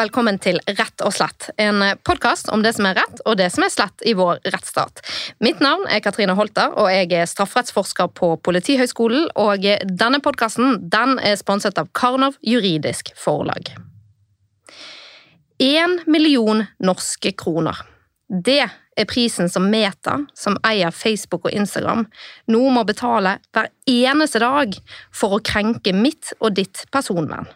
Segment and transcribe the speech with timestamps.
[0.00, 1.50] velkommen til Rett og slett.
[1.60, 5.02] En podkast om det som er rett og det som er slett i vår rettsstat.
[5.44, 9.28] Mitt navn er Katrine Holter, og jeg er strafferettsforsker på Politihøgskolen.
[9.42, 13.74] Og denne podkasten den er sponset av Karnov juridisk forlag.
[15.60, 17.84] Én million norske kroner.
[18.30, 18.62] Det
[19.02, 22.04] er prisen som Meta, som eier Facebook og Instagram,
[22.52, 24.76] nå må betale hver eneste dag
[25.14, 27.48] for å krenke mitt og ditt personvern.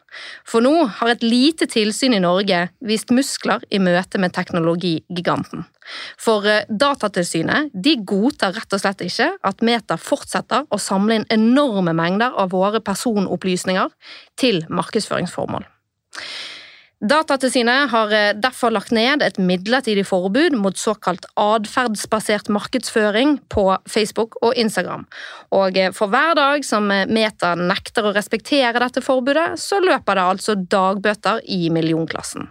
[0.47, 5.67] For nå har et lite tilsyn i Norge vist muskler i møte med teknologigiganten.
[6.21, 11.29] For eh, Datatilsynet de godtar rett og slett ikke at Meta fortsetter å samle inn
[11.35, 13.93] enorme mengder av våre personopplysninger
[14.41, 15.67] til markedsføringsformål.
[17.05, 24.39] Datatilsynet har eh, derfor lagt ned et midlertidig forbud mot såkalt atferdsbasert markedsføring på Facebook
[24.41, 25.05] og Instagram.
[25.53, 30.17] Og eh, for hver dag som eh, Meta nekter å respektere dette forbudet, så løper
[30.17, 32.49] det altså dagbøter i millionklassen.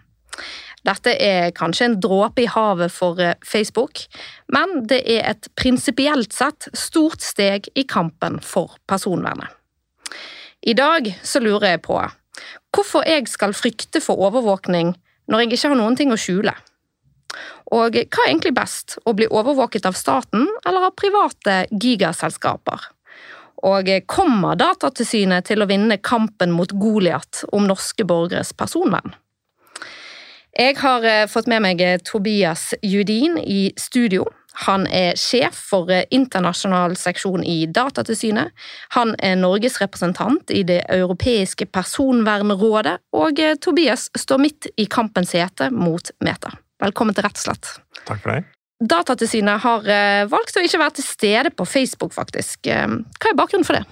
[0.86, 4.06] Dette er kanskje en dråpe i havet for Facebook,
[4.54, 9.50] men det er et prinsipielt sett stort steg i kampen for personvernet.
[10.62, 12.04] I dag så lurer jeg på
[12.74, 14.94] hvorfor jeg skal frykte for overvåkning
[15.32, 16.54] når jeg ikke har noen ting å skjule.
[17.74, 22.90] Og hva er egentlig best, å bli overvåket av staten eller av private gigaselskaper?
[23.64, 29.16] Og kommer Datatilsynet til å vinne kampen mot Goliat om norske borgeres personvern?
[30.54, 34.28] Jeg har eh, fått med meg Tobias Judin i studio.
[34.54, 38.54] Han er sjef for eh, internasjonal seksjon i Datatilsynet.
[38.98, 45.34] Han er Norges representant i Det europeiske personvernrådet, og eh, Tobias står midt i kampens
[45.34, 46.54] hete mot Meta.
[46.84, 47.72] Velkommen til Rett og slett.
[48.06, 48.44] Takk for det.
[48.84, 52.68] Datatilsynet har eh, valgt å ikke være til stede på Facebook, faktisk.
[52.68, 53.88] Hva er bakgrunnen for det?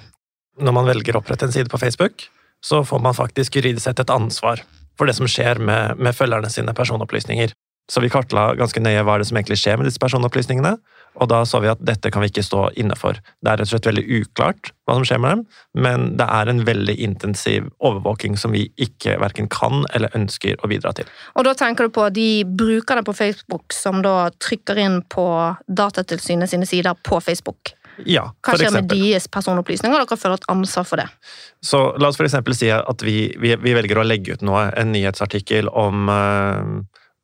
[0.62, 2.28] Når man velger å opprette en side på Facebook,
[2.62, 4.62] så får man faktisk juridisk sett et ansvar
[5.00, 7.56] for det som skjer med, med følgerne sine personopplysninger.
[7.90, 10.78] Så vi kartla ganske nøye hva det som egentlig skjer med disse personopplysningene,
[11.20, 13.18] og da så vi at dette kan vi ikke stå inne for.
[13.44, 15.42] Det er rett og slett veldig uklart hva som skjer med dem,
[15.84, 20.72] men det er en veldig intensiv overvåking som vi ikke verken kan eller ønsker å
[20.72, 21.10] bidra til.
[21.36, 25.28] Og da tenker du på de brukerne på Facebook som da trykker inn på
[25.68, 27.76] Datatilsynet sine sider på Facebook?
[28.08, 30.00] Ja, Hva skjer med deres personopplysninger?
[30.00, 31.10] Dere føler et ansvar for det.
[31.62, 32.38] Så La oss f.eks.
[32.58, 36.80] si at vi, vi, vi, velger å legge ut noe, en nyhetsartikkel om uh,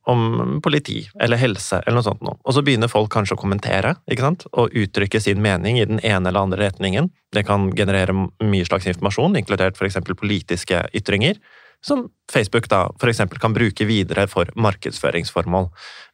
[0.08, 2.24] om politi eller helse eller noe sånt.
[2.24, 2.40] Noe.
[2.48, 4.48] Og så begynner folk kanskje å kommentere ikke sant?
[4.54, 7.12] og uttrykke sin mening i den ene eller andre retningen.
[7.36, 10.00] Det kan generere mye slags informasjon, inkludert f.eks.
[10.16, 11.42] politiske ytringer
[11.86, 13.22] som Facebook da f.eks.
[13.40, 15.70] kan bruke videre for markedsføringsformål.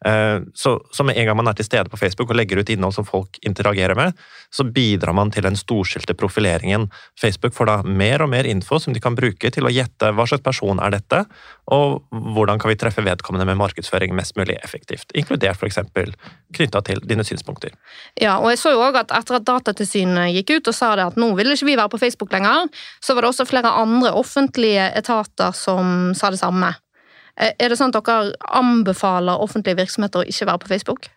[0.05, 2.69] Eh, så, så, med en gang man er til stede på Facebook og legger ut
[2.69, 4.13] innhold som folk interagerer med,
[4.53, 6.89] så bidrar man til den storskilte profileringen.
[7.21, 10.27] Facebook får da mer og mer info som de kan bruke til å gjette hva
[10.29, 11.23] slags person er dette,
[11.73, 15.81] og hvordan kan vi treffe vedkommende med markedsføring mest mulig effektivt, inkludert f.eks.
[16.53, 17.73] knytta til dine synspunkter.
[18.21, 21.09] Ja, og jeg så jo også at etter at Datatilsynet gikk ut og sa det
[21.09, 22.69] at nå ville ikke vi være på Facebook lenger,
[23.01, 26.73] så var det også flere andre offentlige etater som sa det samme.
[27.39, 31.09] Eh, er det sånn at dere anbefaler offentlige virksomheter å ikke være på Facebook?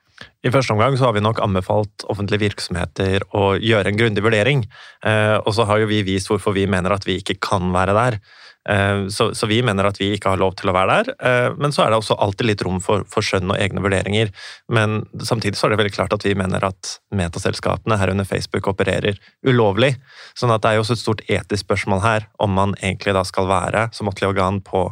[0.47, 4.63] I første omgang så har vi nok anbefalt offentlige virksomheter å gjøre en grundig vurdering.
[5.05, 7.97] Eh, og så har jo vi vist hvorfor vi mener at vi ikke kan være
[7.97, 8.19] der.
[8.69, 11.55] Eh, så, så, vi mener at vi ikke har lov til å være der.
[11.61, 14.33] Men så er det også alltid litt rom for, for skjønn og egne vurderinger.
[14.73, 19.19] Men samtidig så er det veldig klart at vi mener at metaselskapene, herunder Facebook, opererer
[19.47, 19.95] ulovlig.
[20.39, 23.25] Sånn at det er jo også et stort etisk spørsmål her om man egentlig da
[23.27, 24.89] skal være som måttelig organ på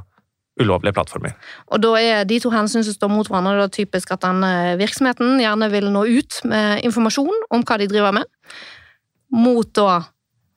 [0.61, 1.35] ulovlige plattformer.
[1.75, 4.45] Og da er de to hensyn som står mot hverandre, er typisk at den
[4.79, 8.29] virksomheten gjerne vil nå ut med informasjon om hva de driver med,
[9.35, 10.05] mot da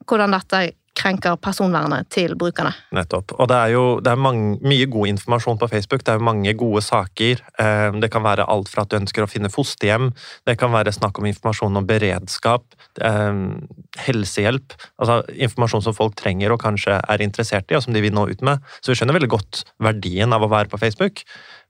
[0.07, 0.61] hvordan dette
[0.97, 2.73] krenker personvernet til brukerne.
[2.95, 3.35] Nettopp.
[3.37, 6.03] Og det er jo det er mange, mye god informasjon på Facebook.
[6.03, 7.43] Det er jo mange gode saker.
[7.59, 10.11] Eh, det kan være alt fra at du ønsker å finne fosterhjem,
[10.47, 12.65] det kan være snakk om informasjon om beredskap,
[13.01, 13.43] eh,
[14.05, 14.75] helsehjelp.
[15.01, 18.27] Altså informasjon som folk trenger og kanskje er interessert i, og som de vil nå
[18.29, 18.63] ut med.
[18.81, 21.23] Så vi skjønner veldig godt verdien av å være på Facebook.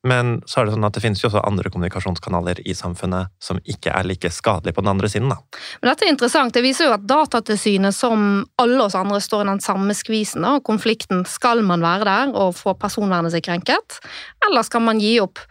[0.08, 3.60] Men så er det sånn at det finnes jo også andre kommunikasjonskanaler i samfunnet som
[3.66, 5.32] ikke er like skadelige på den andre siden.
[5.34, 5.40] Da.
[5.82, 6.54] Men dette er interessant.
[6.56, 10.64] Det viser jo at Datatilsynet, som alle oss andre, står i den samme skvisen og
[10.68, 11.26] konflikten.
[11.28, 14.00] Skal man være der og få personvernet sitt krenket,
[14.46, 15.42] eller skal man gi opp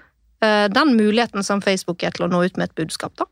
[0.44, 3.16] uh, den muligheten som Facebook er til å nå ut med et budskap?
[3.18, 3.26] da?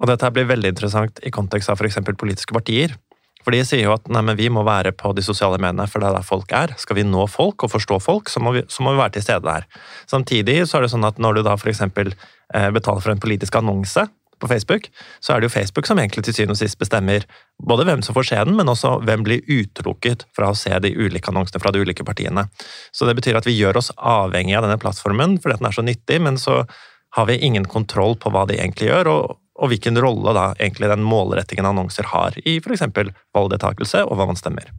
[0.00, 2.00] Og dette blir veldig interessant i kontekst av f.eks.
[2.16, 2.96] politiske partier.
[3.44, 6.10] For de sier jo at nei, vi må være på de sosiale mediene, for det
[6.10, 6.74] er der folk er.
[6.80, 9.24] Skal vi nå folk og forstå folk, så må vi, så må vi være til
[9.24, 9.68] stede der.
[10.10, 11.84] Samtidig så er det sånn at når du da f.eks.
[11.88, 14.04] Eh, betaler for en politisk annonse
[14.40, 14.88] på Facebook,
[15.20, 17.26] så er det jo Facebook som egentlig til syvende og sist bestemmer
[17.60, 20.92] både hvem som får se den, men også hvem blir utelukket fra å se de
[20.96, 22.46] ulike annonsene fra de ulike partiene.
[22.92, 25.84] Så det betyr at vi gjør oss avhengig av denne plattformen fordi den er så
[25.84, 26.62] nyttig, men så
[27.16, 30.88] har vi ingen kontroll på hva de egentlig gjør, og, og hvilken rolle da egentlig
[30.90, 32.86] den målrettingen annonser har i f.eks.
[33.36, 34.70] valgdeltakelse og hva man stemmer.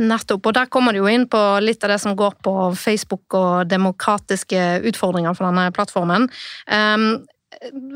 [0.00, 3.36] Nettopp, og der kommer det jo inn på litt av det som går på Facebook
[3.36, 6.24] og demokratiske utfordringer for denne plattformen.
[6.72, 7.10] Um,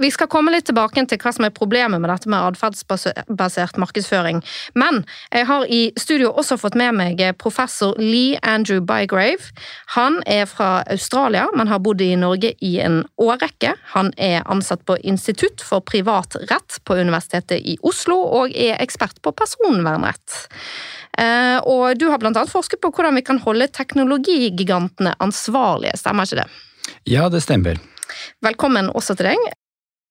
[0.01, 4.43] vi skal komme litt tilbake til hva som er problemet med dette med atferdsbasert markedsføring.
[4.75, 9.55] Men jeg har i studio også fått med meg professor Lee Andrew Bygrave.
[9.95, 13.77] Han er fra Australia, men har bodd i Norge i en årrekke.
[13.95, 19.23] Han er ansatt på Institutt for privat rett på Universitetet i Oslo, og er ekspert
[19.23, 20.45] på personvernrett.
[21.19, 26.43] Eh, og du har annet forsket på hvordan vi kan holde teknologigigantene ansvarlige, stemmer ikke
[26.43, 26.49] det?
[27.09, 27.79] Ja, det stemmer.
[28.45, 29.53] Velkommen også til deg.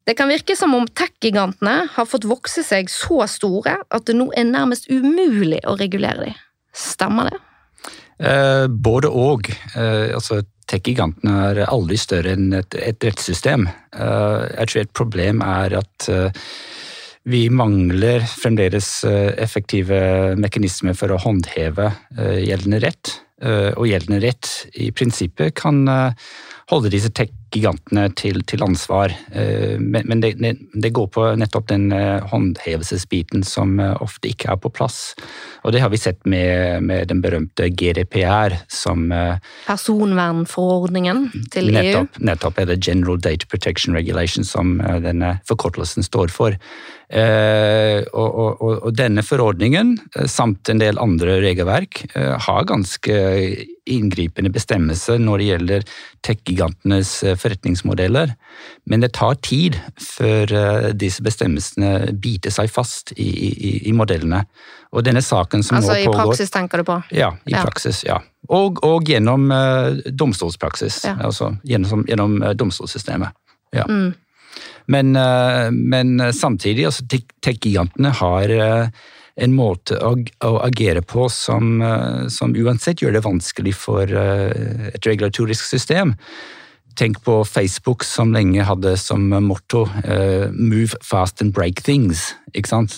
[0.04, 4.28] Det kan virke som om tech-gigantene har fått vokse seg så store at det nå
[4.36, 6.40] er nærmest umulig å regulere dem.
[6.76, 7.40] Stemmer det?
[8.24, 9.48] Eh, både og.
[9.76, 13.68] Eh, altså, Tech-gigantene er aldri større enn et, et rettssystem.
[13.68, 16.46] Eh, jeg tror et problem er at eh,
[17.30, 20.00] vi mangler fremdeles eh, effektive
[20.40, 23.20] mekanismer for å håndheve eh, gjeldende rett.
[23.44, 24.48] Og gjeldende rett
[24.80, 25.82] i prinsippet kan
[26.72, 27.10] holde disse
[27.54, 29.14] tech-gigantene til, til, ansvar.
[29.32, 30.34] Eh, men, men det,
[30.74, 35.16] det, går på nettopp den eh, håndhevelsesbiten som eh, ofte ikke er på plass.
[35.64, 39.12] Og det har vi sett med, med den berømte GDPR som
[39.68, 42.26] Personvernforordningen til e nettopp, EU?
[42.26, 46.58] Nettopp er det General Data Protection Regulation som denne forkortelsen står for.
[47.14, 49.94] Og, og, og, denne forordningen,
[50.26, 53.18] samt en del andre regelverk, har ganske
[53.90, 55.88] inngripende bestemmelser når det gjelder
[56.24, 58.34] tech-gigantenes forretningsmodeller.
[58.90, 64.44] Men det tar tid før eh, disse bestemmelsene biter seg fast i, i, i modellene.
[64.94, 66.20] Og denne saken som altså, nå pågår...
[66.20, 67.00] Altså i praksis, tenker du på?
[67.16, 67.64] Ja, i ja.
[67.66, 68.04] praksis.
[68.08, 68.20] ja.
[68.50, 71.04] Og, og gjennom uh, domstolspraksis.
[71.08, 71.16] Ja.
[71.30, 73.34] Altså gjennom, gjennom uh, domstolssystemet.
[73.74, 73.88] Ja.
[73.90, 74.14] Mm.
[74.92, 78.58] Men, uh, men, samtidig, altså tech-gigantene har
[79.42, 80.16] en måte å,
[80.62, 86.14] agere på som, eh, som, uansett gjør det vanskelig for eh, et regulatorisk system.
[86.96, 92.36] Tenk på Facebook som lenge hadde som motto uh, 'move fast and break things'.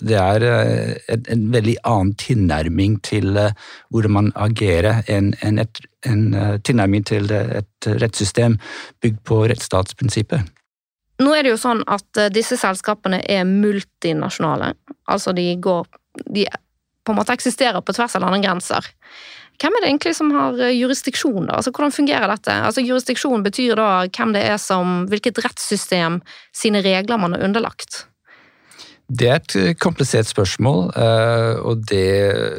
[0.02, 3.54] Det er uh, en, en, veldig annen tilnærming til uh,
[3.90, 5.60] hvordan man agerer enn en,
[6.06, 8.60] en, tilnærming til et rettssystem
[9.02, 10.44] bygd på rettsstatsprinsippet.
[11.24, 14.74] Nå er det jo sånn at disse selskapene er multinasjonale.
[15.08, 15.88] Altså de går
[16.36, 16.44] de
[17.06, 18.92] på en måte eksisterer på tvers av landegrenser.
[19.62, 21.60] Hvem er det egentlig som har eh, jurisdiksjon, da?
[21.60, 22.56] Altså, hvordan fungerer dette?
[22.68, 26.20] Altså, Jurisdiksjon betyr da hvem det er som Hvilket rettssystem
[26.56, 28.06] sine regler man er underlagt?
[29.06, 32.08] Det er et eh, komplisert spørsmål, eh, og det,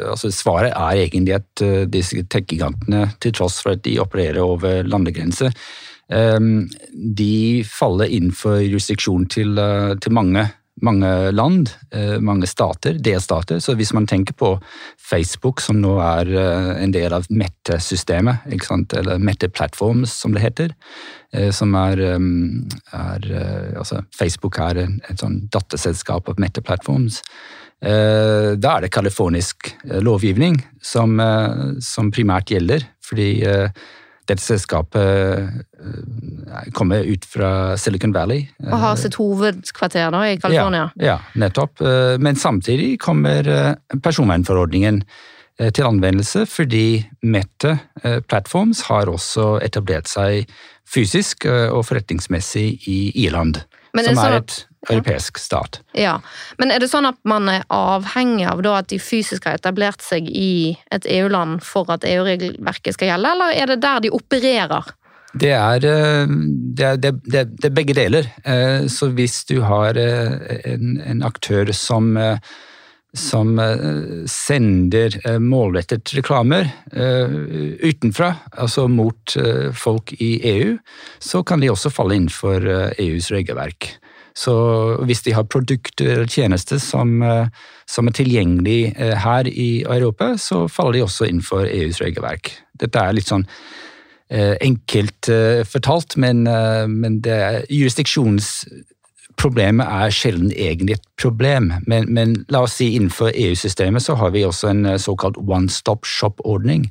[0.06, 5.52] altså svaret er egentlig at disse tech-gigantene, til tross for at de opererer over landegrenser,
[6.06, 9.58] de faller innenfor jurisdiksjonen til,
[9.98, 10.44] til mange
[10.82, 13.60] mange land, eh, mange stater, delstater.
[13.60, 14.52] Så hvis man tenker på
[15.00, 18.44] Facebook, som nå er eh, en del av Mette-systemet,
[18.98, 20.74] eller Mette Platforms, som det heter,
[21.32, 22.02] eh, som er,
[22.92, 23.28] er
[23.76, 27.22] altså Facebook er et sånn datterselskap av Mette Platforms.
[27.76, 29.68] Da er det californisk
[30.00, 31.20] lovgivning som,
[31.84, 33.28] som primært gjelder, fordi
[34.26, 38.46] dette selskapet eh, kommer ut fra Silicon Valley.
[38.66, 40.88] Og har sitt hovedkvarter da, i California?
[40.98, 41.80] Ja, ja, nettopp.
[41.80, 45.02] Eh, men samtidig kommer eh, personvernforordningen
[45.72, 47.70] til anvendelse fordi Mette
[48.28, 50.50] Platforms har også etablert seg
[50.84, 53.62] fysisk og forretningsmessig i Irland.
[53.96, 54.58] som er, sånn et
[54.90, 55.80] europeisk stat.
[55.96, 56.20] Ja,
[56.58, 60.28] Men er det sånn at man er avhengig av at de fysisk har etablert seg
[60.30, 64.94] i et EU-land for at EU-regelverket skal gjelde, eller er det der de opererer?
[65.36, 68.30] Det er, eh, det, er, det, det, det er, begge deler.
[68.44, 72.16] Eh, så hvis du har eh, en, en aktør som,
[73.16, 73.52] som
[74.28, 79.36] sender målrettet reklamer utenfra, altså mot
[79.76, 80.74] folk i EU,
[81.20, 82.68] så kan de også falle innenfor
[83.00, 83.94] EUs regelverk.
[84.36, 84.54] Så
[85.08, 87.48] hvis de har produkter eller tjenester som, eh,
[87.88, 92.52] som, er tilgjengelig eh, her i Europa, så faller de også innenfor EUs regelverk.
[92.76, 93.46] Dette er litt sånn
[94.28, 95.30] eh, enkelt
[95.70, 96.44] fortalt, men,
[97.00, 97.22] men
[97.70, 98.66] jurisdiksjonens
[99.36, 104.30] Problemet er sjelden egentlig et problem, men, men la oss si innenfor EU-systemet så har
[104.32, 106.86] vi også en såkalt one stop shop-ordning.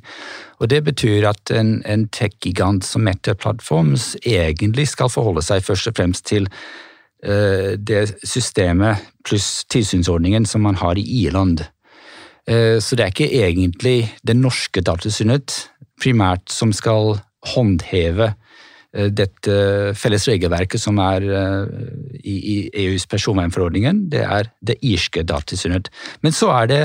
[0.62, 5.90] Og Det betyr at en, en tech-gigant som Meta Platforms egentlig skal forholde seg først
[5.90, 6.46] og fremst til
[7.26, 11.64] det systemet pluss tilsynsordningen som man har i Irland.
[12.46, 15.56] Så det er ikke egentlig det norske datatilsynet
[15.98, 17.16] primært som skal
[17.56, 18.28] håndheve
[18.94, 19.56] dette
[19.98, 21.26] felles regelverket som er
[22.22, 24.04] i EUs personvernforordningen.
[24.14, 25.90] Det er det irske datatilsynet.
[26.22, 26.82] Men så er det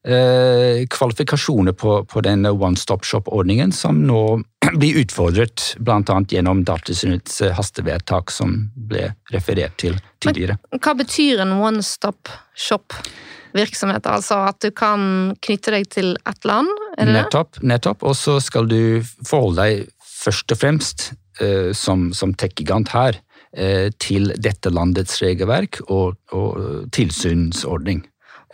[0.00, 4.40] Eh, kvalifikasjoner på, på den One Stop Shop-ordningen som nå
[4.80, 6.20] blir utfordret bl.a.
[6.28, 10.58] gjennom Datatilsynets eh, hastevedtak som ble referert til tidligere.
[10.70, 14.06] Men, hva betyr en One Stop Shop-virksomhet?
[14.10, 16.70] Altså at du kan knytte deg til ett land?
[16.98, 17.62] Er det nettopp.
[17.62, 18.04] nettopp.
[18.06, 21.10] Og så skal du forholde deg først og fremst,
[21.40, 23.18] eh, som, som tech-gigant her,
[23.56, 28.04] eh, til dette landets regelverk og, og tilsynsordning.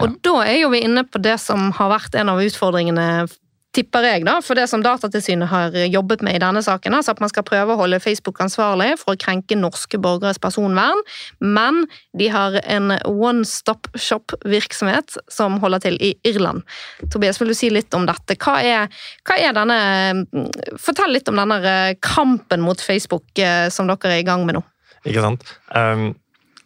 [0.05, 3.27] Og da er jo vi inne på det som har vært en av utfordringene
[3.77, 7.23] tipper jeg da, for det som Datatilsynet har jobbet med i denne saken, altså at
[7.23, 11.03] man skal prøve å holde Facebook ansvarlig for å krenke norske borgeres personvern,
[11.45, 11.85] men
[12.17, 16.65] de har en one stop shop-virksomhet som holder til i Irland.
[17.13, 18.39] Tobias, vil du si litt om dette?
[18.41, 19.79] Hva er, hva er denne
[20.81, 24.63] Fortell litt om denne kampen mot Facebook eh, som dere er i gang med nå.
[25.07, 25.45] Ikke sant.
[25.71, 26.11] Um,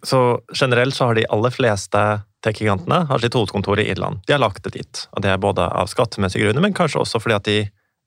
[0.07, 2.05] så generelt så har de aller fleste
[2.44, 4.23] tech-gigantene har sitt hovedkontor i Irland.
[4.26, 5.02] De har lagt det dit.
[5.12, 7.59] og Det er både av skattemessige grunner, men kanskje også fordi at de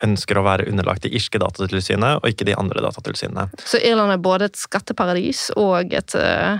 [0.04, 3.48] ønsker å være underlagt det irske datatilsynet og ikke de andre datatilsynene.
[3.64, 6.60] Så Irland er både et skatteparadis og et uh...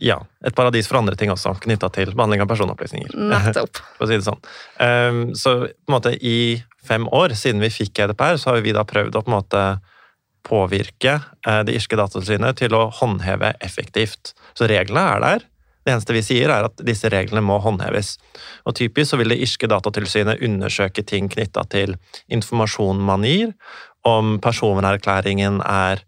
[0.00, 0.18] Ja.
[0.44, 3.14] Et paradis for andre ting også, knytta til behandling av personopplysninger.
[3.30, 3.80] Nettopp.
[3.96, 4.40] for å si det sånn.
[4.80, 6.36] Um, så på en måte i
[6.82, 9.64] fem år siden vi fikk GDPR, så har vi da prøvd å på en måte
[10.48, 14.32] påvirke uh, det irske datatilsynet til å håndheve effektivt.
[14.58, 15.46] Så reglene er der,
[15.82, 18.14] det eneste vi sier, er at disse reglene må håndheves.
[18.68, 21.96] Og Typisk så vil det irske datatilsynet undersøke ting knytta til
[22.32, 23.54] informasjon man gir,
[24.06, 26.02] om personvernerklæringen er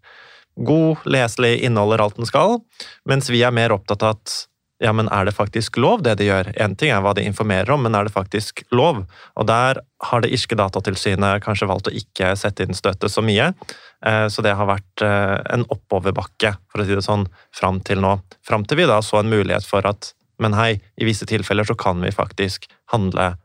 [0.55, 2.59] god, leselig, inneholder alt den skal,
[3.07, 4.35] mens vi er mer opptatt av at
[4.83, 6.49] ja, men er det faktisk lov, det de gjør?
[6.59, 9.05] Én ting er hva de informerer om, men er det faktisk lov?
[9.39, 9.79] Og der
[10.09, 13.53] har det irske datatilsynet kanskje valgt å ikke sette inn støtte så mye.
[14.05, 18.03] Eh, så det har vært eh, en oppoverbakke, for å si det sånn, fram til
[18.03, 18.17] nå.
[18.47, 21.77] Fram til vi da så en mulighet for at men hei, i visse tilfeller så
[21.79, 23.35] kan vi faktisk handle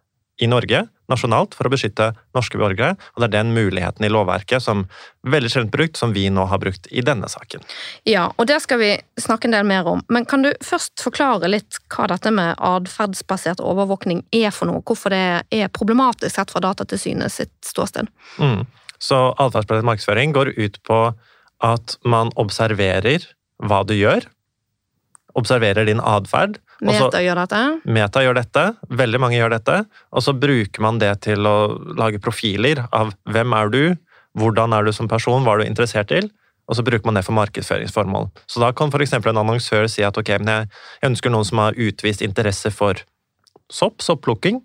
[0.40, 2.94] i Norge nasjonalt for å beskytte norske borgere.
[3.14, 4.86] og Det er den muligheten i lovverket som
[5.26, 7.64] veldig sjelden brukt, som vi nå har brukt i denne saken.
[8.08, 10.04] Ja, og det skal vi snakke en del mer om.
[10.08, 14.84] Men kan du først forklare litt hva dette med atferdsbasert overvåkning er for noe?
[14.86, 18.10] Hvorfor det er problematisk sett fra Datatilsynet sitt ståsted?
[18.38, 18.64] Mm.
[19.00, 21.02] Så atferdsbasert markedsføring går ut på
[21.60, 23.26] at man observerer
[23.60, 24.24] hva du gjør,
[25.36, 26.58] observerer din atferd.
[26.86, 27.62] Meta gjør dette?
[27.84, 28.66] Meta gjør dette.
[29.02, 29.80] Veldig mange gjør dette.
[30.16, 31.56] Og så bruker man det til å
[31.98, 33.82] lage profiler av hvem er du,
[34.38, 36.30] hvordan er du som person, hva er du interessert til?
[36.70, 38.28] og så bruker man det for markedsføringsformål.
[38.46, 39.16] Så da kan f.eks.
[39.18, 43.02] en annonsør si at ok, men jeg ønsker noen som har utvist interesse for
[43.70, 44.60] sopp, sopplukking.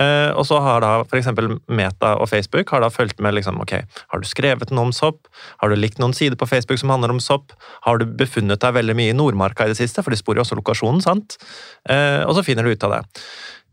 [0.00, 1.28] Eh, og så har da f.eks.
[1.68, 5.28] Meta og Facebook har da fulgt med liksom, ok, har du skrevet noe om sopp,
[5.60, 7.52] har du likt noen sider på Facebook som handler om sopp,
[7.84, 10.46] har du befunnet deg veldig mye i Nordmarka i det siste, for de sporer jo
[10.46, 11.36] også lokasjonen, sant?
[11.84, 13.02] Uh, og så finner du ut av det.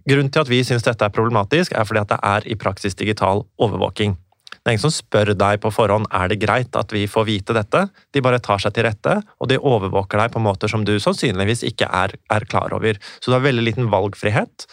[0.09, 2.97] Grunnen til at vi syns dette er problematisk, er fordi at det er i praksis
[2.99, 4.17] digital overvåking.
[4.59, 7.55] Det er ingen som spør deg på forhånd er det greit at vi får vite
[7.55, 7.85] dette.
[8.13, 11.63] De bare tar seg til rette, og de overvåker deg på måter som du sannsynligvis
[11.69, 12.99] ikke er, er klar over.
[13.19, 14.67] Så du har veldig liten valgfrihet.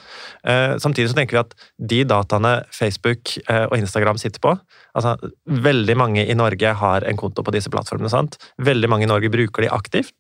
[0.49, 1.57] Eh, samtidig så tenker vi at
[1.93, 4.57] de dataene Facebook eh, og Instagram sitter på
[4.97, 5.17] altså
[5.47, 8.11] Veldig mange i Norge har en konto på disse plattformene.
[8.11, 8.39] sant?
[8.63, 10.15] Veldig mange i Norge bruker de aktivt.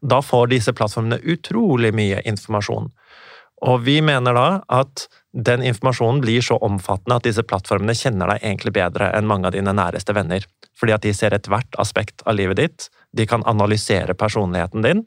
[0.00, 2.90] Da får disse plattformene utrolig mye informasjon.
[3.64, 8.44] Og vi mener da at den informasjonen blir så omfattende at disse plattformene kjenner deg
[8.44, 10.44] egentlig bedre enn mange av dine næreste venner.
[10.78, 12.86] Fordi at de ser ethvert aspekt av livet ditt.
[13.10, 15.02] De kan analysere personligheten din.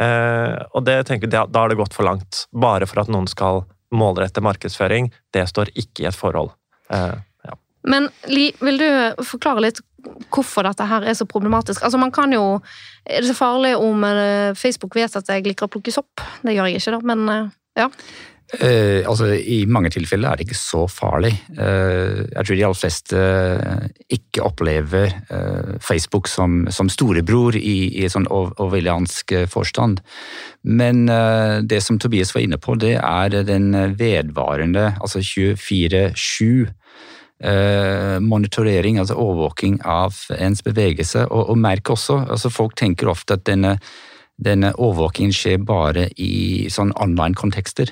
[0.00, 2.44] Eh, og det tenker da har det gått for langt.
[2.52, 3.62] Bare for at noen skal
[3.96, 5.08] målrette markedsføring.
[5.32, 6.52] Det står ikke i et forhold.
[6.92, 7.16] Eh,
[7.48, 7.56] ja.
[7.88, 9.80] Men Li, vil du forklare litt
[10.34, 11.80] hvorfor dette her er så problematisk?
[11.80, 12.60] Altså, man kan jo
[13.06, 16.20] Er det så farlig om eh, Facebook vet at jeg liker å plukke sopp?
[16.44, 17.88] Det gjør jeg ikke, da, men ja.
[18.60, 21.32] Eh, altså, I mange tilfeller er det ikke så farlig.
[21.56, 28.02] Eh, jeg tror de aller fleste eh, ikke opplever eh, Facebook som, som storebror i,
[28.02, 30.02] i sånn orwelliansk eh, forstand.
[30.68, 36.68] Men eh, det som Tobias var inne på, det er den vedvarende, altså 24-7
[38.22, 41.24] monitorering, altså overvåking av ens bevegelse.
[41.24, 43.72] Og, og merk også, altså folk tenker ofte at denne,
[44.38, 47.90] denne overvåkingen skjer bare i sånn online-kontekster.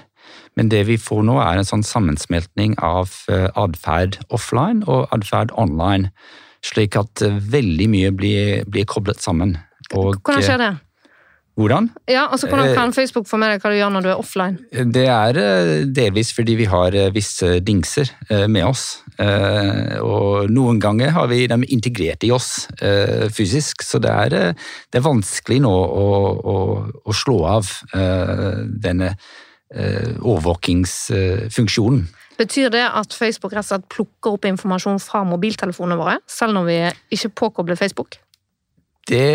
[0.59, 5.55] Men det vi får nå, er en sånn sammensmeltning av eh, atferd offline og atferd
[5.61, 6.11] online.
[6.67, 9.57] Slik at eh, veldig mye blir, blir koblet sammen.
[9.95, 10.73] Og, Hvordan skjer det?
[11.61, 11.91] Hvordan?
[12.09, 14.21] Ja, altså Hvordan Eh, kan Facebook få med deg hva du gjør når du er
[14.21, 14.59] offline?
[14.95, 19.03] Det er eh, delvis fordi vi har eh, visse dingser eh, med oss.
[19.19, 24.39] Eh, Og noen ganger har vi dem integrert i oss eh, fysisk, så det er,
[24.39, 26.09] eh, det er vanskelig nå å,
[26.55, 26.57] å,
[27.05, 29.31] å slå av eh, denne eh,
[29.71, 32.09] overvåkingsfunksjonen.
[32.41, 36.65] Betyr det at Facebook rett og slett plukker opp informasjon fra mobiltelefonene våre, selv når
[36.67, 36.79] vi
[37.17, 38.17] ikke påkobler Facebook?
[39.11, 39.27] Det,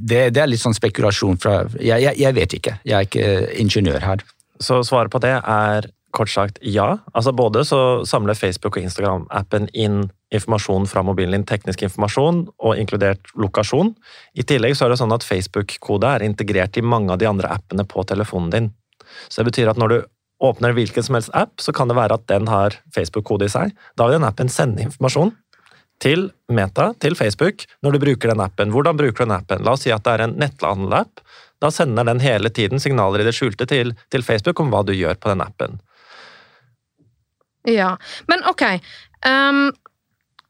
[0.00, 3.28] det, det er litt sånn spekulasjon fra jeg, jeg, jeg vet ikke, jeg er ikke
[3.60, 4.24] ingeniør her.
[4.62, 6.98] Så svaret på det er kort sagt ja.
[7.12, 12.78] Altså Både så samler Facebook og Instagram-appen inn informasjon fra mobilen din, teknisk informasjon, og
[12.78, 13.92] inkludert lokasjon.
[14.38, 17.50] I tillegg så er det sånn at Facebook-kode er integrert i mange av de andre
[17.54, 18.72] appene på telefonen din.
[19.28, 19.98] Så det betyr at når du
[20.44, 23.72] åpner hvilken som helst app, så kan det være at den har Facebook-kode i seg.
[23.98, 25.32] Da vil den appen sende informasjon
[26.02, 28.72] til Meta, til Facebook, når du bruker den appen.
[28.74, 29.64] Hvordan bruker du den appen?
[29.64, 31.22] La oss si at det er en netthandelapp.
[31.62, 34.92] Da sender den hele tiden signaler i det skjulte til, til Facebook om hva du
[34.96, 35.78] gjør på den appen.
[37.70, 37.94] Ja,
[38.28, 38.66] men ok.
[39.24, 39.70] ehm,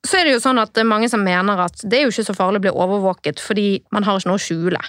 [0.04, 2.12] så er det jo sånn at det er mange som mener at det er jo
[2.12, 4.80] ikke så farlig å bli overvåket, fordi man har ikke noe å skjule.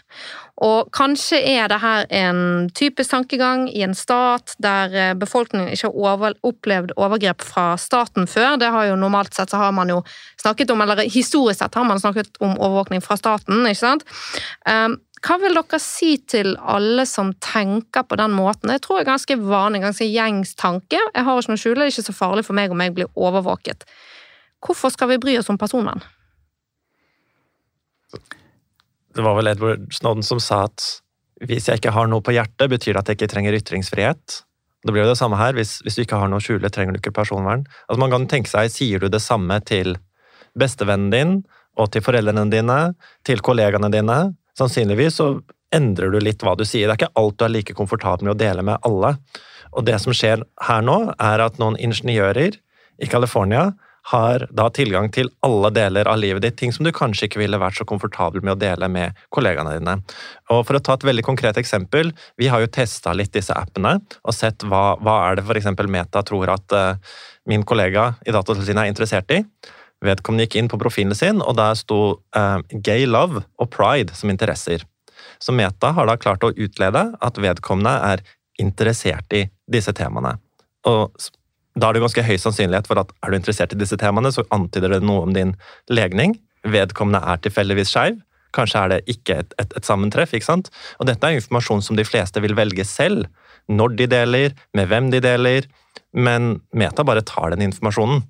[0.65, 5.89] Og kanskje er det her en typisk tankegang i en stat der eh, befolkningen ikke
[5.89, 8.55] har over, opplevd overgrep fra staten før.
[8.59, 10.01] Det har jo normalt sett så har man jo
[10.41, 14.07] snakket om, eller historisk sett har man snakket om overvåkning fra staten, ikke sant?
[14.67, 18.69] Um, hva vil dere si til alle som tenker på den måten?
[18.69, 20.99] Jeg tror det er ganske vanlig, ganske gjengs tanke.
[20.99, 23.09] Jeg har ikke noe skjule, det er ikke så farlig for meg om jeg blir
[23.15, 23.87] overvåket.
[24.63, 26.03] Hvorfor skal vi bry oss om personvern?
[29.15, 30.83] Det var vel Edward Snowden som sa at
[31.43, 34.41] hvis jeg ikke har noe på hjertet, betyr det at jeg ikke trenger ytringsfrihet.
[34.85, 35.55] Det blir jo det samme her.
[35.57, 37.65] Hvis, hvis du ikke har noe å skjule, trenger du ikke personvern.
[37.89, 39.97] Altså Man kan tenke seg, Sier du det samme til
[40.55, 41.35] bestevennen din
[41.75, 42.79] og til foreldrene dine,
[43.27, 44.19] til kollegaene dine?
[44.55, 45.29] Sannsynligvis så
[45.75, 46.87] endrer du litt hva du sier.
[46.87, 49.15] Det er ikke alt du er like komfortabel med å dele med alle.
[49.75, 53.73] Og det som skjer her nå, er at noen ingeniører i California
[54.11, 57.57] har da tilgang til alle deler av livet ditt, ting som du kanskje ikke ville
[57.61, 59.95] vært så komfortabel med å dele med kollegaene dine.
[60.53, 63.97] Og For å ta et veldig konkret eksempel, vi har jo testa litt disse appene
[64.21, 65.71] og sett hva, hva er det f.eks.
[65.89, 67.17] Meta tror at uh,
[67.49, 69.41] min kollega i Datatilsynet er interessert i.
[70.05, 71.99] Vedkommende gikk inn på profilen sin, og der sto
[72.37, 74.85] uh, gay love og pride som interesser.
[75.41, 78.21] Så Meta har da klart å utlede at vedkommende er
[78.61, 80.35] interessert i disse temaene.
[80.85, 81.09] Og
[81.75, 84.45] da er det ganske høy sannsynlighet for at er du interessert i disse temaene, så
[84.55, 85.55] antyder det noe om din
[85.91, 86.37] legning.
[86.63, 88.21] Vedkommende er tilfeldigvis skeiv.
[88.55, 90.33] Kanskje er det ikke et, et, et, sammentreff.
[90.33, 90.69] ikke sant?
[90.99, 93.27] Og dette er informasjon som de fleste vil velge selv.
[93.67, 95.67] Når de deler, med hvem de deler.
[96.15, 98.23] Men Meta bare tar den informasjonen.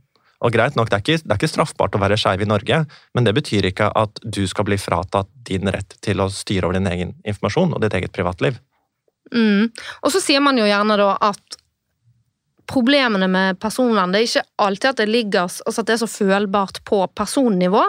[0.46, 2.82] Og greit nok, Det er ikke, det er ikke straffbart å være skeiv i Norge,
[3.16, 6.78] men det betyr ikke at du skal bli fratatt din rett til å styre over
[6.78, 8.60] din egen informasjon og ditt eget privatliv.
[9.34, 9.72] Mm.
[10.04, 11.58] Og så sier man jo gjerne da at
[12.70, 16.10] problemene med personvern det er ikke alltid at det ligger, altså at det er så
[16.12, 17.84] følbart på personnivå,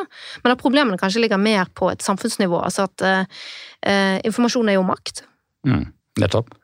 [0.44, 2.60] men at problemene kanskje ligger mer på et samfunnsnivå.
[2.60, 5.24] Altså at eh, informasjon er jo makt.
[5.66, 5.88] Mm,
[6.22, 6.54] nettopp.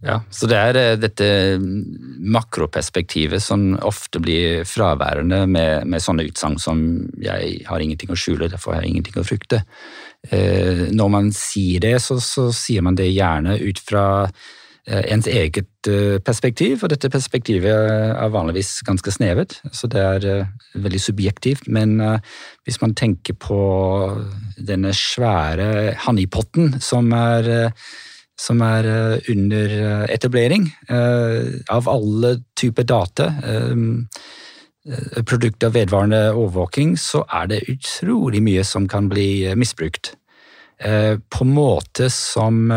[0.00, 1.26] Ja, så det er eh, dette
[1.60, 6.80] makroperspektivet som ofte blir fraværende med, med sånne utsagn som
[7.20, 9.60] 'jeg har ingenting å skjule, derfor har jeg ingenting å frykte'.
[10.30, 14.30] Eh, når man sier det, så, så sier man det gjerne ut fra eh,
[14.90, 20.52] ens eget eh, perspektiv, og dette perspektivet er vanligvis ganske snevet, så det er eh,
[20.74, 21.68] veldig subjektivt.
[21.68, 22.20] Men eh,
[22.66, 23.62] hvis man tenker på
[24.58, 27.90] denne svære honeypotten som er eh,
[28.40, 33.32] som er eh, under eh, etablering eh, av alle typer data,
[35.28, 40.14] produkter av vedvarende overvåking, så er det utrolig mye som kan bli misbrukt.
[40.80, 42.70] På en måte som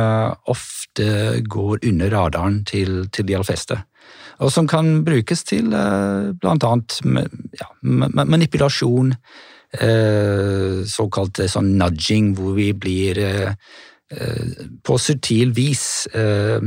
[0.51, 1.05] ofte
[1.47, 3.77] går under radaren til, til de aller fleste.
[4.43, 6.97] Og som kan brukes til blant annet
[7.55, 9.13] ja, manipulasjon,
[10.97, 13.23] såkalt sånn nudging, hvor vi blir
[14.83, 16.59] på subtil vis eh,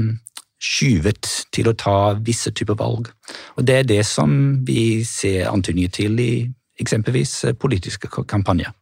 [0.63, 3.11] skyvet til å ta visse typer valg.
[3.57, 6.33] Og Det er det som vi ser antydninger til i
[6.81, 8.73] eksempelvis politiske kampanjer.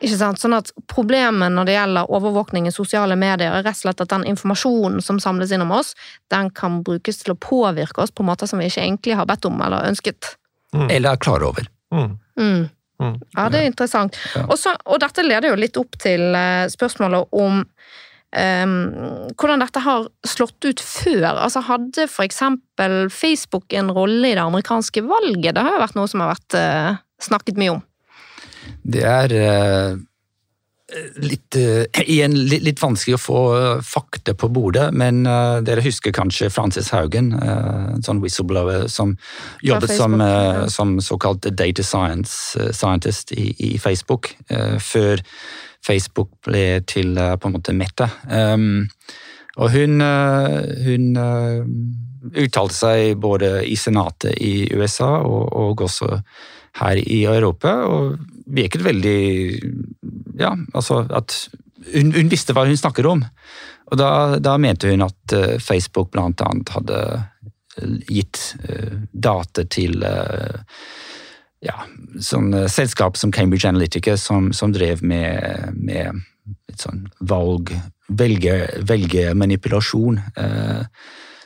[0.00, 0.40] Ikke sant?
[0.40, 4.12] Sånn at Problemet når det gjelder overvåkning i sosiale medier, er rett og slett at
[4.12, 5.94] den informasjonen som samles inn om oss,
[6.32, 9.48] den kan brukes til å påvirke oss på måter som vi ikke egentlig har bedt
[9.48, 10.36] om eller ønsket.
[10.76, 10.88] Mm.
[10.88, 11.68] Eller er klar over.
[11.94, 12.16] Mm.
[12.40, 12.64] Mm.
[13.36, 14.16] Ja, det er interessant.
[14.34, 14.46] Ja.
[14.52, 16.36] Også, og dette leder jo litt opp til
[16.72, 17.64] spørsmålet om
[18.36, 21.22] Um, hvordan dette har slått ut før.
[21.30, 22.42] Altså Hadde f.eks.
[23.14, 25.54] Facebook en rolle i det amerikanske valget?
[25.56, 27.84] Det har jo vært noe som har vært uh, snakket mye om.
[28.86, 29.96] Det er uh,
[31.22, 35.24] litt, uh, igjen litt, litt, vanskelig å få uh, fakta på bordet, men
[35.66, 39.16] dere husker kanskje Frances Haugen, en sånn whistleblower som
[39.66, 40.18] jobbet som,
[40.72, 44.32] som, såkalt data science, scientist i, i Facebook,
[44.80, 45.22] før
[45.86, 48.10] Facebook ble til på en måte Meta.
[48.26, 48.84] Um,
[49.56, 50.02] og hun,
[50.84, 51.06] hun
[52.34, 56.18] uttalte seg både i senatet i USA og, og også
[56.80, 59.20] her i Europa, og virket veldig
[60.36, 61.32] Ja, altså at
[61.94, 63.22] hun, hun, visste hva hun snakker om.
[63.88, 70.04] Og da, da mente hun at uh, Facebook annet hadde eh, gitt uh, data til
[71.64, 71.76] ja,
[72.20, 76.20] sånn selskap som Cambridge Analytica, som, som drev med, med
[76.68, 77.72] et sånn valg,
[78.06, 78.58] velge,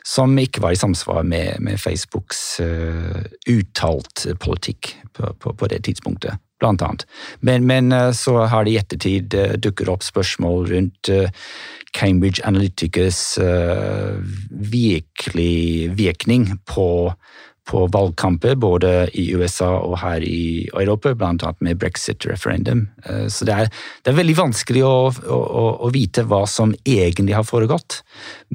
[0.06, 5.82] som ikke var i samsvar med, med Facebooks uh, uttalt politikk på, på, på, det
[5.86, 7.06] tidspunktet, blant annet.
[7.40, 11.12] Men, men uh, så har det i ettertid uh, dukket opp spørsmål rundt
[11.96, 13.34] Cambridge Analyticas
[14.50, 16.86] virkelig virkning på
[17.70, 21.54] på valgkamper både i USA og her i Europa, bl.a.
[21.62, 22.88] med brexit-referendum.
[23.04, 23.70] Eh, så det er,
[24.02, 28.02] det er, veldig vanskelig å, å, å, vite hva som egentlig har foregått.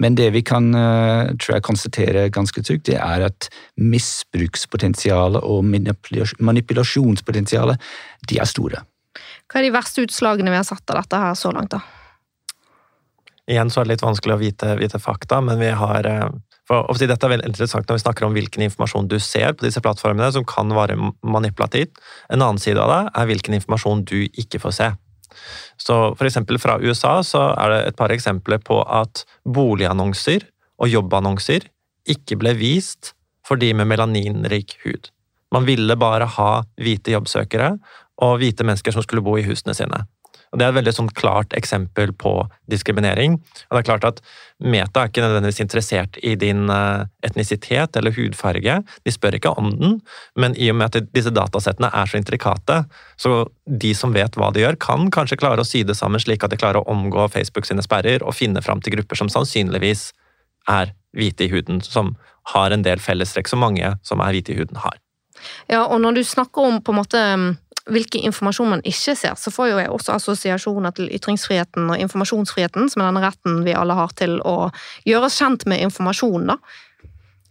[0.01, 3.49] Men det vi kan eh, tror jeg, konstatere ganske trygt, det er at
[3.80, 7.78] misbrukspotensialet og manipulasjonspotensialet
[8.28, 8.80] de er store.
[9.45, 11.80] Hva er de verste utslagene vi har satt av dette her så langt, da?
[13.45, 16.01] Igjen så er det litt vanskelig å vite, vite fakta, men vi har
[16.71, 19.67] eh, ofte Dette er veldig interessant når vi snakker om hvilken informasjon du ser på
[19.67, 21.97] disse plattformene, som kan være manipulativt.
[22.30, 24.91] En annen side av det er hvilken informasjon du ikke får se.
[25.82, 30.47] Så for eksempel Fra USA så er det et par eksempler på at boligannonser
[30.80, 31.67] og jobbannonser
[32.12, 33.13] ikke ble vist
[33.45, 35.12] for de med melaninrik hud.
[35.54, 36.51] Man ville bare ha
[36.82, 37.75] hvite jobbsøkere
[38.25, 40.06] og hvite mennesker som skulle bo i husene sine.
[40.56, 42.32] Og Det er et veldig sånn klart eksempel på
[42.72, 43.34] diskriminering.
[43.68, 44.22] Og det er klart at
[44.63, 48.78] Meta er ikke nødvendigvis interessert i din eh, etnisitet eller hudfarge.
[49.04, 49.98] De spør ikke om den,
[50.39, 52.78] men i og med at disse datasettene er så intrikate,
[53.20, 56.48] så de som vet hva de gjør, kan kanskje klare å sy det sammen slik
[56.48, 60.13] at de klarer å omgå Facebook sine sperrer og finne fram til grupper som sannsynligvis
[60.72, 62.15] er hvite i huden, som
[62.56, 64.96] har en del fellestrekk som mange som er hvite i huden, har.
[65.68, 67.22] Ja, og når du snakker om på en måte
[67.91, 72.89] hvilken informasjon man ikke ser, så får jo jeg også assosiasjoner til ytringsfriheten og informasjonsfriheten,
[72.89, 74.71] som er den retten vi alle har til å
[75.06, 76.50] gjøre oss kjent med informasjon.
[76.50, 76.58] da.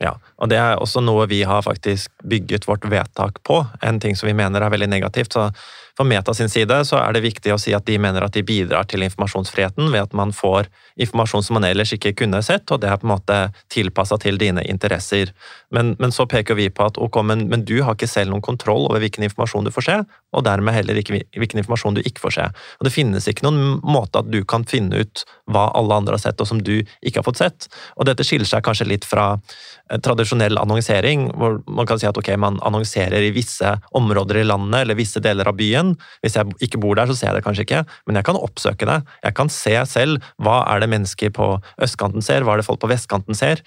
[0.02, 3.62] Ja, og det er også noe vi har faktisk bygget vårt vedtak på.
[3.82, 5.32] En ting som vi mener er veldig negativt.
[5.32, 5.50] så
[5.96, 8.42] for Meta sin side så er det viktig å si at de mener at de
[8.46, 10.66] bidrar til informasjonsfriheten ved at man får
[11.00, 13.38] informasjon som man ellers ikke kunne sett, og det er på en måte
[13.70, 15.30] tilpassa til dine interesser.
[15.74, 18.44] Men, men, så peker vi på at ok, men, men, du har ikke selv noen
[18.44, 19.96] kontroll over hvilken informasjon du får se,
[20.34, 22.48] og dermed heller ikke hvilken informasjon du ikke får se.
[22.78, 26.24] Og Det finnes ikke noen måte at du kan finne ut hva alle andre har
[26.26, 27.68] sett, og som du ikke har fått sett.
[27.98, 32.18] Og dette skiller seg kanskje litt fra eh, tradisjonell annonsering, hvor man kan si at
[32.18, 35.94] ok, man annonserer i visse områder i landet eller visse deler av byen, igjen.
[36.24, 38.88] Hvis jeg ikke bor der, så ser jeg det kanskje ikke, men jeg kan oppsøke
[38.88, 39.00] det.
[39.24, 42.82] Jeg kan se selv hva er det mennesker på østkanten ser, hva er det folk
[42.82, 43.64] på vestkanten ser.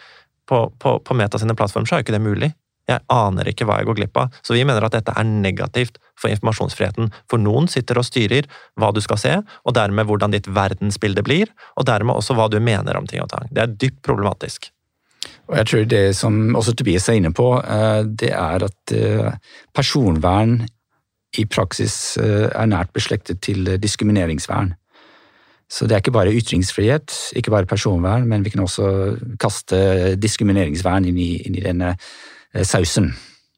[0.48, 2.54] På, på, på Meta sine plattformer så er jo ikke det mulig.
[2.88, 4.36] Jeg aner ikke hva jeg går glipp av.
[4.46, 7.12] Så vi mener at dette er negativt for informasjonsfriheten.
[7.28, 8.48] For noen sitter og styrer
[8.80, 9.34] hva du skal se,
[9.68, 13.30] og dermed hvordan ditt verdensbilde blir, og dermed også hva du mener om ting og
[13.34, 13.52] tang.
[13.52, 14.72] Det er dypt problematisk.
[15.48, 19.36] Og jeg tror Det som også Tobias er inne på, eh, det er at eh,
[19.76, 20.62] personvern
[21.36, 24.74] i praksis eh, er nært beslektet til eh, diskrimineringsvern.
[25.68, 31.10] Så det er ikke bare ytringsfrihet, ikke bare personvern, men vi kan også kaste diskrimineringsvern
[31.10, 33.12] inn i, inn i denne eh, sausen.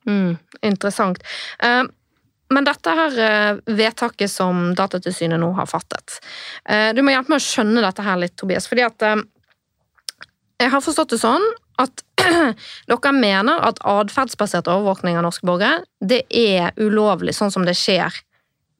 [0.10, 1.22] Mm, interessant.
[2.50, 3.18] Men dette her
[3.68, 6.16] vedtaket som Datatilsynet nå har fattet
[6.96, 8.66] Du må hjelpe meg å skjønne dette her litt, Tobias.
[8.66, 9.06] fordi at
[10.64, 11.46] jeg har forstått det sånn
[11.80, 12.04] at
[12.92, 18.16] dere mener at atferdsbasert overvåkning av norske borgere det er ulovlig, sånn som det skjer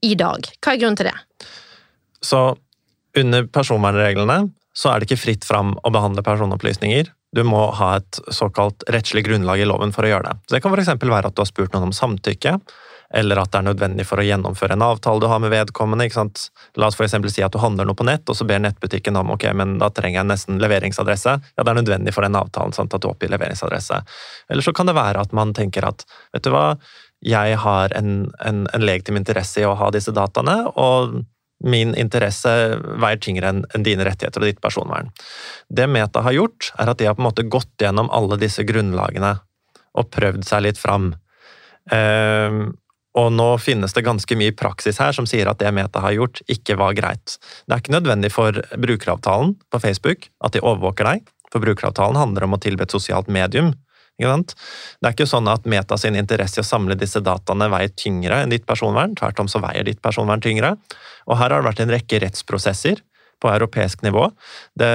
[0.06, 0.48] i dag.
[0.60, 1.18] Hva er grunnen til det?
[2.24, 2.42] Så
[3.20, 4.42] under personvernreglene
[4.76, 7.10] så er det ikke fritt fram å behandle personopplysninger.
[7.36, 10.38] Du må ha et såkalt rettslig grunnlag i loven for å gjøre det.
[10.48, 10.94] Så det kan f.eks.
[11.02, 12.56] være at du har spurt noen om samtykke
[13.14, 16.06] eller at det er nødvendig for å gjennomføre en avtale du har med vedkommende.
[16.06, 16.44] ikke sant?
[16.78, 19.34] La oss for si at du handler noe på nett, og så ber nettbutikken om
[19.34, 21.40] ok, men da trenger jeg nesten leveringsadresse.
[21.58, 24.04] Ja, det er nødvendig for den avtalen sant, at du oppgir leveringsadresse.
[24.50, 26.78] Eller så kan det være at man tenker at vet du hva,
[27.26, 31.24] jeg har en, en, en legitim interesse i å ha disse dataene, og
[31.60, 32.52] min interesse
[33.02, 35.10] veier tyngre enn en dine rettigheter og ditt personvern.
[35.68, 38.64] Det Meta har gjort, er at de har på en måte gått gjennom alle disse
[38.64, 39.34] grunnlagene
[40.00, 41.12] og prøvd seg litt fram.
[41.92, 42.70] Uh,
[43.20, 46.40] Og nå finnes det ganske mye praksis her som sier at det Meta har gjort,
[46.48, 47.36] ikke var greit.
[47.66, 52.46] Det er ikke nødvendig for brukeravtalen på Facebook at de overvåker deg, for brukeravtalen handler
[52.46, 53.74] om å tilby et sosialt medium.
[54.20, 58.42] Det er ikke sånn at Meta sin interesse i å samle disse dataene veier tyngre
[58.44, 59.14] enn ditt personvern.
[59.16, 60.74] Tvert om så veier ditt personvern tyngre.
[61.28, 63.00] Og her har det vært en rekke rettsprosesser
[63.40, 64.26] på europeisk nivå.
[64.76, 64.90] Det,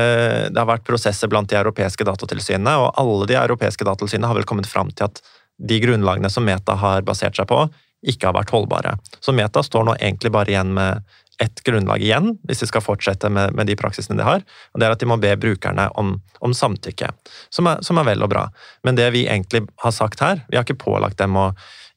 [0.53, 4.49] det har vært prosesser blant de europeiske datatilsynene, og alle de europeiske datatilsynene har vel
[4.49, 5.23] kommet fram til at
[5.57, 7.63] de grunnlagene som Meta har basert seg på,
[8.05, 8.97] ikke har vært holdbare.
[9.21, 11.05] Så Meta står nå egentlig bare igjen med
[11.43, 14.45] ett grunnlag igjen, hvis de skal fortsette med, med, de praksisene de har.
[14.73, 16.15] og Det er at de må be brukerne om,
[16.45, 17.11] om samtykke,
[17.51, 18.45] som er, som er, vel og bra.
[18.87, 21.51] Men det vi egentlig har sagt her, vi har ikke pålagt dem å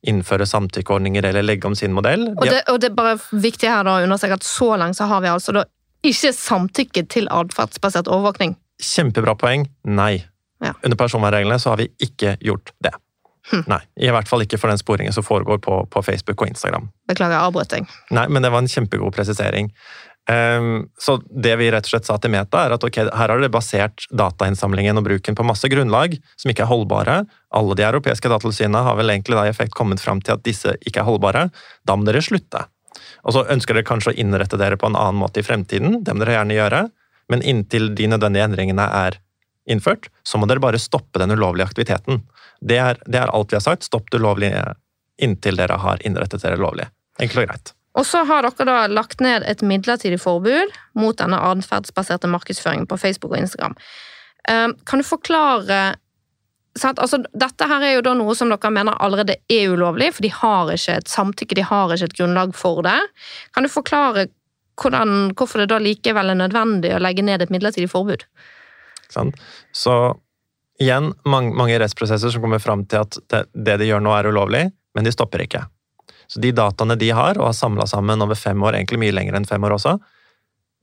[0.08, 2.30] innføre samtykkeordninger eller legge om sin modell.
[2.36, 5.10] Og det, og det er bare viktig her da å understreke at så langt så
[5.10, 5.66] har vi altså da
[6.06, 8.56] ikke samtykke til atferdsbasert overvåkning.
[8.82, 9.66] Kjempebra poeng.
[9.90, 10.22] Nei.
[10.64, 10.74] Ja.
[10.86, 12.94] Under personvernreglene så har vi ikke gjort det.
[13.52, 13.64] Hm.
[13.72, 16.90] Nei, I hvert fall ikke for den sporingen som foregår på, på Facebook og Instagram.
[17.08, 17.88] Beklager avbrøting.
[18.16, 19.72] Nei, men det var en kjempegod presisering.
[20.28, 23.40] Um, så det vi rett og slett sa til Meta, er at okay, her har
[23.40, 27.22] dere basert datainnsamlingen og bruken på masse grunnlag som ikke er holdbare.
[27.56, 30.76] Alle de europeiske datatilsynene har vel egentlig da i effekt kommet fram til at disse
[30.84, 31.46] ikke er holdbare.
[31.88, 32.66] Da må dere slutte.
[33.24, 36.02] Og så ønsker dere kanskje å innrette dere på en annen måte i fremtiden.
[36.04, 36.84] Det må dere gjerne gjøre.
[37.32, 39.20] Men inntil de nødvendige endringene er
[39.68, 42.22] innført, så må dere bare stoppe den ulovlige aktiviteten.
[42.60, 43.88] Det er, det er alt vi har sagt.
[43.88, 44.64] Stopp det ulovlige
[45.22, 46.88] inntil dere har innrettet dere lovlig.
[47.22, 47.74] Enkelt og greit.
[47.98, 53.00] Og så har dere da lagt ned et midlertidig forbud mot denne atferdsbaserte markedsføringen på
[53.02, 53.78] Facebook og Instagram.
[54.50, 55.98] Ehm, kan du forklare
[56.78, 60.32] altså, Dette her er jo da noe som dere mener allerede er ulovlig, for de
[60.34, 63.00] har ikke et samtykke, de har ikke et grunnlag for det.
[63.54, 64.28] Kan du forklare
[64.78, 68.28] hvordan, hvorfor det da likevel er nødvendig å legge ned et midlertidig forbud?
[69.74, 69.96] Så
[70.82, 74.30] igjen, mange, mange rettsprosesser som kommer fram til at det, det, de gjør nå, er
[74.30, 75.64] ulovlig, men de stopper ikke.
[76.28, 79.38] Så de dataene de har, og har samla sammen over fem år, egentlig mye lenger
[79.40, 79.98] enn fem år også,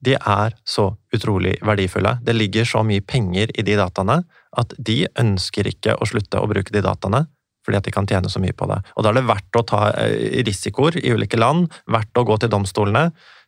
[0.05, 2.19] de er så utrolig verdifulle.
[2.25, 4.21] Det ligger så mye penger i de dataene
[4.59, 7.25] at de ønsker ikke å slutte å bruke de dataene
[7.65, 8.77] fordi at de kan tjene så mye på det.
[8.93, 12.37] Og da er det verdt å ta eh, risikoer i ulike land, verdt å gå
[12.43, 13.07] til domstolene,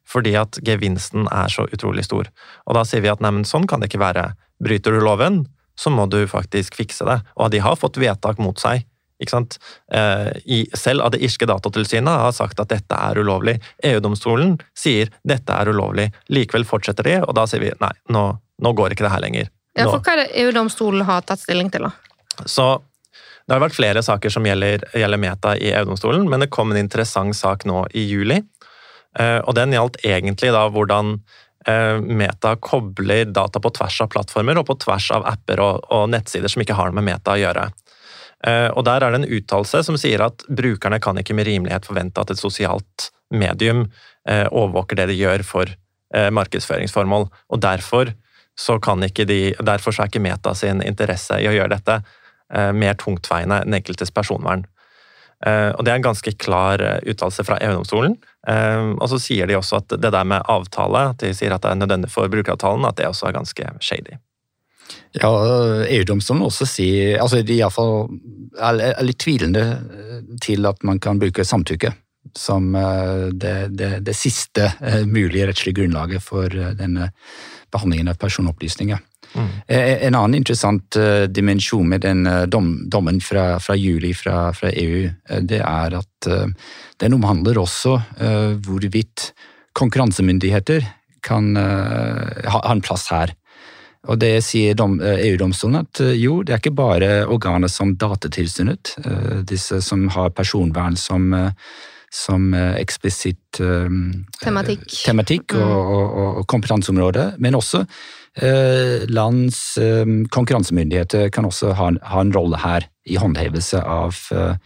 [0.09, 2.30] fordi at gevinsten er så utrolig stor.
[2.64, 4.30] Og da sier vi at neimen, sånn kan det ikke være.
[4.64, 5.42] Bryter du loven,
[5.79, 7.21] så må du faktisk fikse det.
[7.37, 8.87] Og de har fått vedtak mot seg.
[9.23, 9.57] Ikke sant?
[9.93, 13.57] Eh, I, selv av det irske datatilsynet har sagt at dette er ulovlig.
[13.89, 16.11] EU-domstolen sier dette er ulovlig.
[16.33, 19.49] Likevel fortsetter de, og da sier vi nei, nå, nå går ikke det her lenger.
[19.49, 19.81] Nå.
[19.81, 22.45] Ja, for Hva er det EU-domstolen har tatt stilling til, da?
[22.45, 22.77] Så
[23.47, 26.81] Det har vært flere saker som gjelder, gjelder Meta i EU-domstolen, men det kom en
[26.81, 28.41] interessant sak nå i juli.
[29.17, 31.21] Eh, og den gjaldt egentlig da hvordan
[31.66, 36.52] Meta kobler data på tvers av plattformer og på tvers av apper og, og nettsider
[36.52, 37.64] som ikke har noe med Meta å gjøre.
[38.46, 41.88] Eh, og Der er det en uttalelse som sier at brukerne kan ikke med rimelighet
[41.88, 43.88] forvente at et sosialt medium
[44.29, 45.74] eh, overvåker det de gjør for
[46.16, 47.24] markedsføringsformål.
[47.50, 48.12] Og derfor
[48.57, 51.96] så, de, derfor så er ikke Meta sin interesse i å gjøre dette
[52.79, 54.62] mer tungtveiende enn enkeltes personvern.
[55.44, 58.16] Eh, og Det er en ganske klar eh, uttalelse fra EU-domstolen.
[58.49, 61.64] Eh, og så sier de også at det der med avtale, at de sier at
[61.64, 64.16] det er nødvendig for brukeravtalen, at det også er ganske shady.
[65.18, 65.29] Ja,
[65.90, 68.05] EU-domstolen også sier altså De iallfall
[68.62, 69.64] er litt tvilende
[70.44, 71.90] til at man kan bruke samtykke
[72.37, 72.68] som
[73.35, 74.68] det, det, det siste
[75.07, 77.09] mulige rettslige grunnlaget for denne
[77.75, 79.03] behandlingen av personopplysninger.
[79.37, 79.49] Mm.
[79.68, 85.07] En annen interessant uh, dimensjon med den dommen fra, fra juli fra, fra EU,
[85.44, 86.29] det er at
[87.01, 87.92] den omhandler også
[88.64, 89.31] hvorvidt
[89.77, 90.87] konkurransemyndigheter
[91.27, 93.35] kan ha, en plass her.
[94.09, 98.96] Og det sier EU-domstolen at jo, det er ikke bare organer som Datatilsynet,
[99.46, 101.31] disse som har personvern som
[102.12, 105.97] som eksplisitt tematikk, tematikk og, mm.
[105.97, 107.83] og, og, kompetanseområde, men også
[108.37, 114.59] Eh, lands eh, konkurransemyndigheter kan også ha, ha en rolle her i håndhevelse av, eh,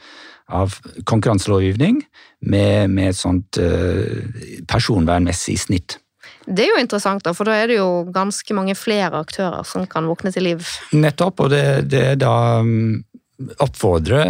[0.50, 0.74] av
[1.07, 2.00] konkurranselovgivning
[2.40, 3.59] med, med, et sånt
[4.66, 6.00] personvernmessig snitt.
[6.50, 9.85] Det er jo interessant, da, for da er det jo ganske mange flere aktører som
[9.87, 10.66] kan våkne til liv.
[10.96, 12.35] Nettopp, og det, det er da
[13.40, 14.22] mm, oppfordre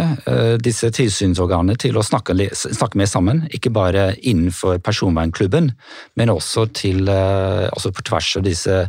[0.63, 3.45] disse tilsynsorganene til å snakke, snakke, mer sammen.
[3.53, 5.71] Ikke bare innenfor personvernklubben,
[6.15, 8.85] men også til, altså på tvers av disse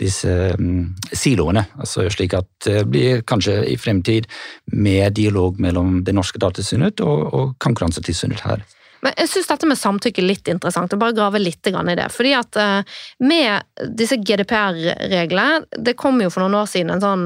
[0.00, 1.64] disse um, siloene.
[1.78, 4.26] Altså slik at det blir kanskje i fremtid
[4.74, 8.64] mer dialog mellom det norske datatilsynet og, og Konkurransetilsynet her.
[9.04, 12.08] Men jeg syns dette med samtykke er litt interessant, og bare grave litt i det.
[12.14, 17.24] Fordi at eh, med disse GDPR-reglene, det kom jo for noen år siden en sånn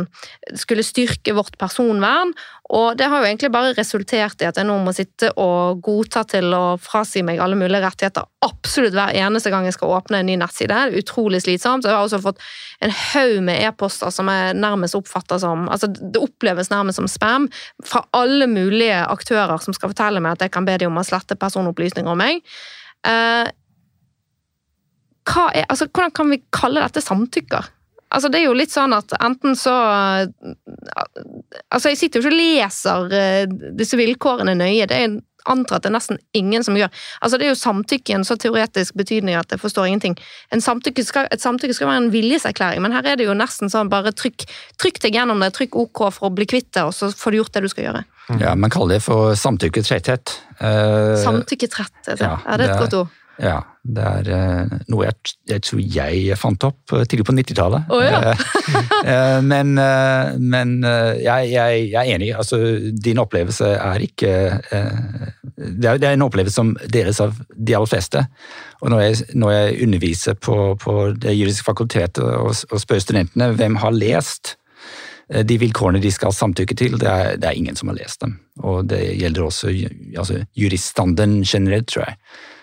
[0.58, 2.34] Skulle styrke vårt personvern,
[2.68, 6.20] og det har jo egentlig bare resultert i at jeg nå må sitte og godta
[6.28, 10.28] til å frasi meg alle mulige rettigheter absolutt hver eneste gang jeg skal åpne en
[10.28, 10.68] ny nettside.
[10.68, 11.86] Det er utrolig slitsomt.
[11.88, 12.42] Jeg har også fått
[12.84, 17.48] en haug med e-poster som jeg nærmest oppfatter som altså Det oppleves nærmest som spam
[17.86, 21.06] fra alle mulige aktører som skal fortelle meg at jeg kan be dem om å
[21.08, 22.44] slette personopplysninger om meg.
[23.08, 23.48] Eh,
[25.28, 27.72] er, altså, hvordan kan vi kalle dette samtykker?
[28.08, 29.74] Altså, det er jo litt sånn at enten så
[31.68, 34.86] Altså, jeg sitter jo ikke og leser uh, disse vilkårene nøye.
[34.88, 35.18] Det er
[35.48, 36.90] antar at det er nesten ingen som gjør.
[37.22, 40.18] Altså, Det er jo samtykke i en så teoretisk betydning at jeg forstår ingenting.
[40.52, 43.90] Samtykke skal, et samtykke skal være en viljeserklæring, men her er det jo nesten sånn
[43.92, 44.46] bare trykk,
[44.80, 47.40] trykk deg gjennom det, trykk OK for å bli kvitt det, og så får du
[47.40, 48.04] gjort det du skal gjøre.
[48.42, 50.34] Ja, men kall det for samtykketretthet.
[50.60, 52.36] Uh, samtykketretthet, ja.
[52.36, 52.58] ja.
[52.58, 53.17] Det er et godt ord.
[53.38, 57.86] Ja, det er uh, noe jeg, jeg, tror jeg fant opp uh, tidlig på 90-tallet.
[57.94, 58.34] Oh, ja.
[58.34, 59.78] uh, men,
[60.42, 62.32] men jeg, jeg, jeg, er enig.
[62.34, 62.58] Altså,
[62.90, 64.32] din opplevelse er ikke
[65.58, 68.24] det er, det er, en opplevelse som deles av de aller fleste.
[68.82, 73.52] Og når jeg, når jeg underviser på, på, Det juridiske fakultetet og, og spør studentene
[73.58, 74.57] hvem har lest
[75.28, 78.38] de vilkårene de skal samtykke til, det er, det er, ingen som har lest dem.
[78.64, 79.68] Og det gjelder også
[80.16, 82.14] altså, juriststanden generelt, tror jeg.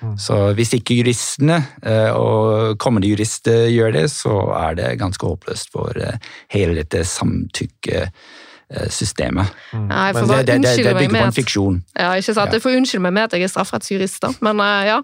[0.01, 0.17] Mm.
[0.17, 5.71] Så hvis ikke juristene eh, og kommende jurister gjør det, så er det ganske håpløst
[5.73, 6.17] for eh,
[6.53, 9.47] hele dette samtykkesystemet.
[9.73, 9.91] Mm.
[9.91, 11.75] Ja, det, det, det, det, bygger på en fiksjon.
[11.93, 12.49] Ja, ikke sant?
[12.49, 12.53] Ja.
[12.57, 14.55] Jeg får unnskylde meg med at jeg er strafferettsjurist, da, men
[14.89, 14.99] ja.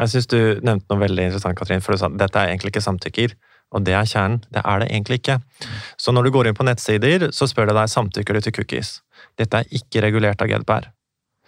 [0.00, 2.72] Jeg syns du nevnte noe veldig interessant, Katrin, for du sa at dette er egentlig
[2.72, 3.28] ikke samtykker.
[3.74, 4.42] Og det er kjernen.
[4.54, 5.38] Det er det egentlig ikke.
[5.98, 8.98] Så når du går inn på nettsider, så spør det deg samtykker du til cookies.
[9.40, 10.92] Dette er ikke regulert av GDPR.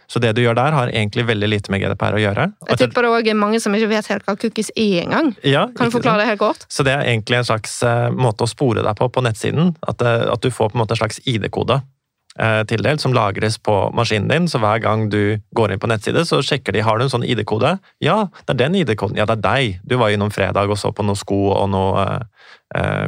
[0.07, 2.47] Så det du gjør der, har egentlig veldig lite med GDPR å gjøre.
[2.71, 5.33] Jeg tipper det òg er mange som ikke vet helt hva cookies er engang.
[5.43, 6.67] Ja, kan du forklare det helt kort?
[6.71, 9.75] Så det er egentlig en slags uh, måte å spore deg på på nettsiden.
[9.83, 11.81] At, uh, at du får på en måte en slags ID-kode
[12.69, 14.49] tildelt som lagres på maskinen din.
[14.51, 17.27] Så hver gang du går inn på nettside, så sjekker de har du en sånn
[17.27, 17.77] ID-kode.
[18.05, 19.17] Ja, det er den ID-koden.
[19.19, 19.79] Ja, det er deg.
[19.89, 22.27] Du var innom fredag og så på noen sko og noen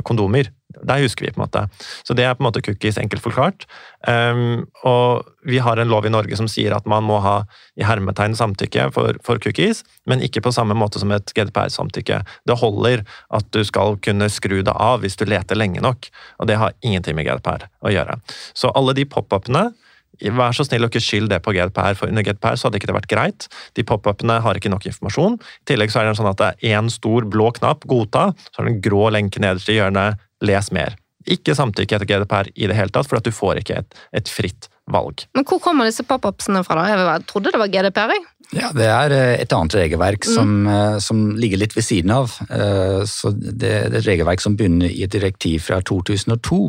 [0.08, 0.52] kondomer.
[0.86, 1.64] Der husker vi, på en måte.
[2.06, 3.66] Så det er på en måte cookies, enkelt forklart.
[4.06, 7.40] Um, og vi har en lov i Norge som sier at man må ha
[7.78, 12.22] i hermetegn samtykke for, for cookies, men ikke på samme måte som et GDPR-samtykke.
[12.46, 16.50] Det holder at du skal kunne skru det av hvis du leter lenge nok, og
[16.50, 18.20] det har ingenting med GDPR å gjøre.
[18.54, 19.70] Så alle de pop-upene
[20.18, 22.90] Vær så snill å ikke skyld det på GDPR, for under GDPR så hadde ikke
[22.90, 23.46] det vært greit.
[23.78, 25.36] De pop-upene har ikke nok informasjon.
[25.38, 28.62] I tillegg så er det sånn at det er én stor blå knapp, godta, så
[28.62, 30.96] er det en grå lenke nederst i hjørnet, les mer.
[31.28, 34.30] Ikke samtykke etter GDPR i det hele tatt, for at du får ikke et, et
[34.32, 35.26] fritt valg.
[35.36, 36.80] Men hvor kommer disse pop-upsene fra?
[36.80, 37.14] da?
[37.18, 38.14] Jeg trodde det var GDPR.
[38.16, 38.26] Jeg.
[38.56, 40.32] Ja, Det er eh, et annet regelverk mm.
[40.32, 42.32] som, eh, som, ligger litt ved siden av.
[42.48, 46.60] Eh, så Det er et regelverk som begynner i et direktiv fra 2002.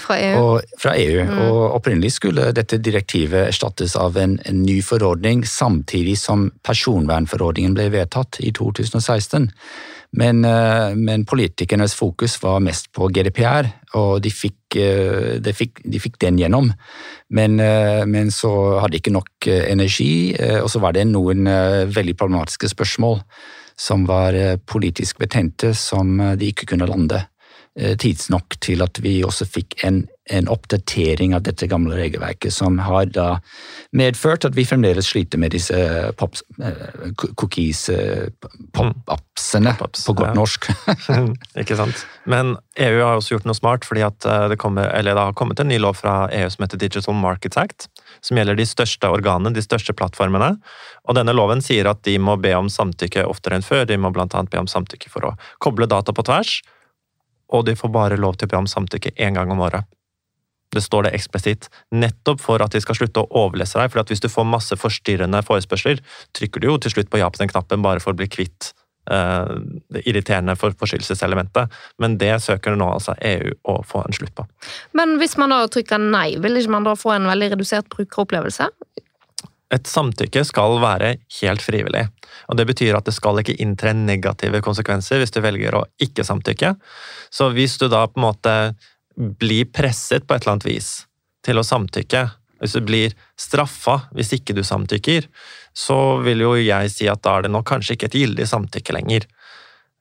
[0.00, 0.40] Fra EU?
[0.40, 1.26] Og, fra EU.
[1.28, 1.36] Mm.
[1.44, 7.90] og Opprinnelig skulle dette direktivet erstattes av en, en ny forordning, samtidig som personvernforordningen ble
[7.98, 9.50] vedtatt i 2016.
[10.16, 15.82] Men, eh, men, politikernes fokus var mest på GDPR, og de fikk, eh, de fikk,
[15.84, 16.72] de fikk den gjennom.
[17.30, 22.16] Men, eh, men, så hadde de ikke nok energi, og så var det noen veldig
[22.16, 23.22] problematiske spørsmål
[23.76, 24.32] som var
[24.66, 27.26] politisk betente, som de ikke kunne lande
[27.78, 33.08] tidsnok til at vi også fikk en en oppdatering av dette gamle regelverket, som har
[33.12, 33.38] da
[33.96, 35.78] medført at vi fremdeles sliter med disse
[36.20, 38.28] pops, uh, cookies, uh,
[38.76, 40.36] pop-upsene, pop på godt ja.
[40.36, 40.68] norsk.
[41.62, 42.04] Ikke sant.
[42.28, 45.70] Men EU har også gjort noe smart, fordi eh, det, kommer, det, har kommet en
[45.70, 47.88] ny lov fra EU som heter Digital Markets Act,
[48.20, 50.52] som gjelder de største organene, de største plattformene.
[51.08, 53.86] Og denne loven sier at de må be om samtykke oftere enn før.
[53.88, 54.28] De må bl.a.
[54.28, 56.60] be om samtykke for å koble data på tvers,
[57.48, 59.88] og de får bare lov til å be om samtykke én gang om året.
[60.74, 61.70] Det står det eksplisitt.
[61.96, 63.92] Nettopp for at de skal slutte å overlese deg.
[63.92, 66.02] for Hvis du får masse forstyrrende forespørsler,
[66.36, 68.74] trykker du jo til slutt på ja på den knappen bare for å bli kvitt
[69.10, 69.54] eh,
[69.88, 71.72] det irriterende for forstyrrelseselementet.
[71.98, 74.44] Men det søker nå altså EU å få en slutt på.
[74.92, 78.68] Men hvis man da trykker nei, vil ikke man da få en veldig redusert brukeropplevelse?
[79.74, 82.06] Et samtykke skal være helt frivillig.
[82.48, 86.24] og Det betyr at det skal ikke inntre negative konsekvenser hvis du velger å ikke
[86.24, 86.74] samtykke.
[87.30, 88.54] Så hvis du da på en måte
[89.16, 90.90] blir presset på et eller annet vis
[91.44, 92.24] til å samtykke,
[92.58, 95.28] hvis du blir straffa hvis ikke du samtykker,
[95.76, 98.96] så vil jo jeg si at da er det nok kanskje ikke et gyldig samtykke
[98.96, 99.28] lenger.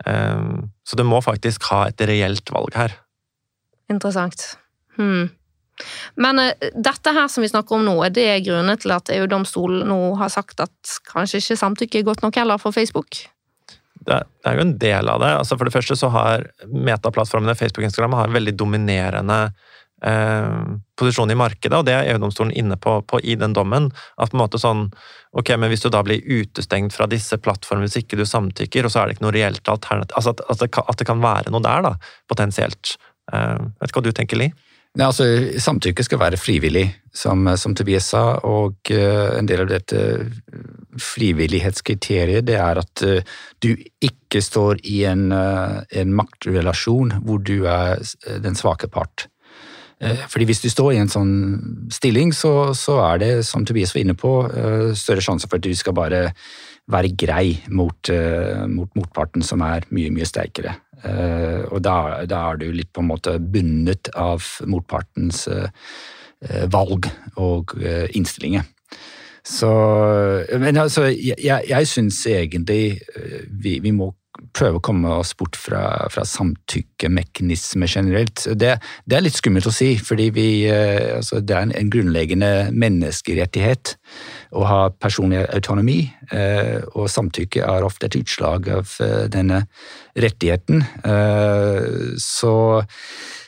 [0.05, 2.95] Ehm, så du må faktisk ha et reelt valg her.
[3.91, 4.55] Interessant.
[4.97, 5.29] Hmm.
[6.15, 9.87] Men uh, dette her som vi snakker om nå, er det grunnen til at EU-domstolen
[9.89, 13.27] nå har sagt at kanskje ikke samtykke er godt nok heller for Facebook?
[14.07, 15.33] Det, er jo en del av det.
[15.41, 19.39] Altså for det første så har metaplattformene Facebook og Instagram har en veldig dominerende
[20.05, 20.59] eh,
[20.99, 23.89] posisjon i markedet, og det er EU-domstolen inne på, på, i den dommen.
[24.15, 24.89] At på en måte sånn
[25.37, 28.93] Ok, men hvis du da blir utestengt fra disse plattformene hvis ikke du samtykker, og
[28.93, 31.19] så er det ikke noe reelt alternativ Altså at, at, det, kan, at det, kan,
[31.21, 31.91] være noe der, da,
[32.31, 32.95] potensielt.
[33.33, 34.47] Eh, vet ikke hva du tenker, Li?
[34.97, 35.25] Nei, altså,
[35.61, 38.39] Samtykke skal være frivillig, som, som Tobias sa.
[38.49, 39.99] Og uh, en del av dette
[40.97, 48.01] frivillighetskriteriet det er at uh, du ikke står i en, en, maktrelasjon hvor du er
[48.41, 49.29] den svake part.
[50.29, 51.31] Fordi Hvis du står i en sånn
[51.89, 54.33] stilling, så, så er det, som Tobias var inne på,
[54.93, 56.19] større sjanse for at du skal bare
[56.85, 58.11] være grei mot,
[58.69, 60.75] mot motparten som er mye, mye sterkere.
[61.05, 65.69] Eh, og da, da, er du litt på en måte bundet av motpartens eh,
[66.47, 67.75] eh, valg og
[68.17, 68.65] innstillinger.
[69.47, 69.69] Så
[70.59, 71.37] Men altså, jeg,
[71.69, 72.99] jeg syns egentlig
[73.47, 74.09] vi, vi, må
[74.57, 78.47] prøve å komme oss bort fra, fra samtykkemekanisme generelt.
[78.57, 78.73] Det,
[79.05, 83.95] det, er litt skummelt å si, fordi vi, altså, det er en, en grunnleggende menneskerettighet
[84.57, 85.99] å ha personlig autonomi,
[86.31, 89.63] eh, og samtykke er ofte et utslag av eh, denne
[90.17, 90.85] rettigheten.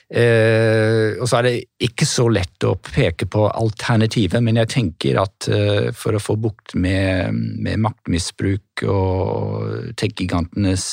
[0.10, 1.54] Eh, og så er det
[1.86, 5.50] ikke så lett å peke på alternativet, men jeg tenker at
[5.98, 10.88] for å få bukt med, med maktmisbruk og tech-gigantenes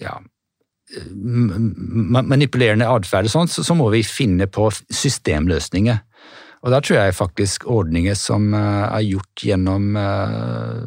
[0.00, 0.14] ja,
[2.24, 6.02] manipulerende atferd, så, så må vi finne på systemløsninger.
[6.64, 10.84] Og da tror jeg faktisk ordninger som eh, er gjort gjennom eh,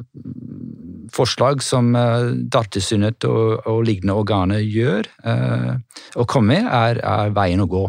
[1.13, 5.07] forslag som eh, Datatilsynet og, og, lignende organer gjør
[6.15, 7.85] og kommer med, er, er veien å gå.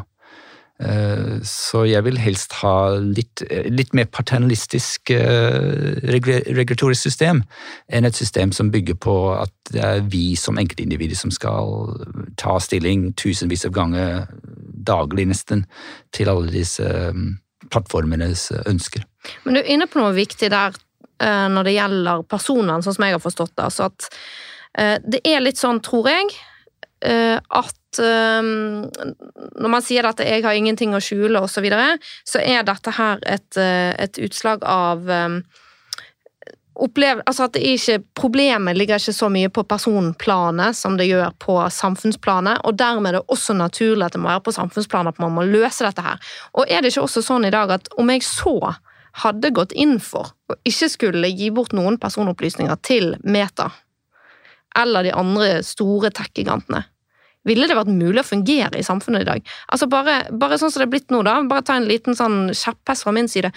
[1.43, 7.41] Så jeg vil helst ha litt, litt mer paternalistisk regulatorisk system
[7.91, 11.99] enn et system som bygger på at det er vi som enkeltindivider som skal
[12.39, 14.31] ta stilling tusenvis av ganger
[14.87, 15.67] daglig nesten
[16.15, 16.87] til alle disse
[17.73, 19.05] plattformenes eh, ønsker.
[19.45, 20.85] Men du er inne på noe viktig der eh,
[21.21, 23.65] når det gjelder personene, sånn som jeg har forstått det.
[23.65, 24.09] Altså at
[24.79, 26.39] eh, det er litt sånn, tror jeg,
[26.99, 32.91] at når man sier at 'jeg har ingenting å skjule', osv., så, så er dette
[32.91, 35.07] her et, et utslag av
[36.79, 41.57] opplev, altså at ikke, Problemet ligger ikke så mye på personplanet som det gjør på
[41.75, 45.35] samfunnsplanet, og dermed er det også naturlig at det må være på samfunnsplanet at man
[45.37, 46.21] må løse dette her.
[46.55, 48.59] Og er det ikke også sånn i dag at om jeg så
[49.25, 53.71] hadde gått inn for å ikke skulle gi bort noen personopplysninger til Meta
[54.79, 56.85] eller de andre store tech-gigantene,
[57.49, 59.53] ville det vært mulig å fungere i samfunnet i dag?
[59.73, 61.39] Altså bare, bare sånn som det er blitt nå, da.
[61.49, 63.53] Bare ta en liten sånn kjepphest fra min side.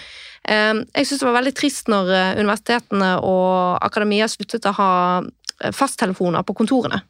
[0.47, 4.91] Ehm, jeg syns det var veldig trist når eh, universitetene og akademia sluttet å ha
[5.19, 7.01] eh, fasttelefoner på kontorene.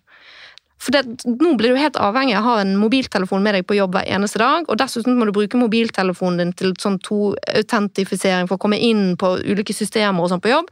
[0.82, 3.78] For det, Nå blir du helt avhengig av å ha en mobiltelefon med deg på
[3.78, 8.58] jobb hver eneste dag, og dessuten må du bruke mobiltelefonen din til sånn to-autentifisering for
[8.58, 10.72] å komme inn på ulike systemer og sånn på jobb.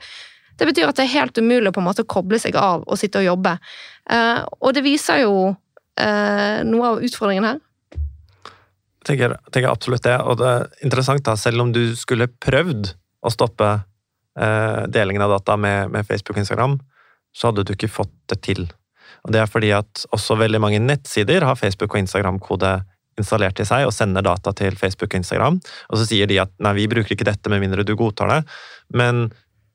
[0.59, 2.99] Det betyr at det er helt umulig på en måte å koble seg av og
[2.99, 3.55] sitte og jobbe.
[4.11, 7.61] Eh, og det viser jo eh, noe av utfordringen her?
[8.99, 10.17] Jeg tenker, tenker, absolutt det.
[10.25, 12.91] Og det er interessant, da, selv om du skulle prøvd
[13.23, 16.77] å stoppe eh, delingen av data med, med, Facebook og Instagram,
[17.31, 18.67] så hadde du ikke fått det til.
[19.25, 22.79] Og Det er fordi at også veldig mange nettsider har Facebook og Instagram-kode
[23.19, 25.59] installert i seg og sender data til Facebook og Instagram.
[25.91, 28.41] Og så sier de at nei, vi bruker ikke dette med mindre du godtar det.
[28.95, 29.27] Men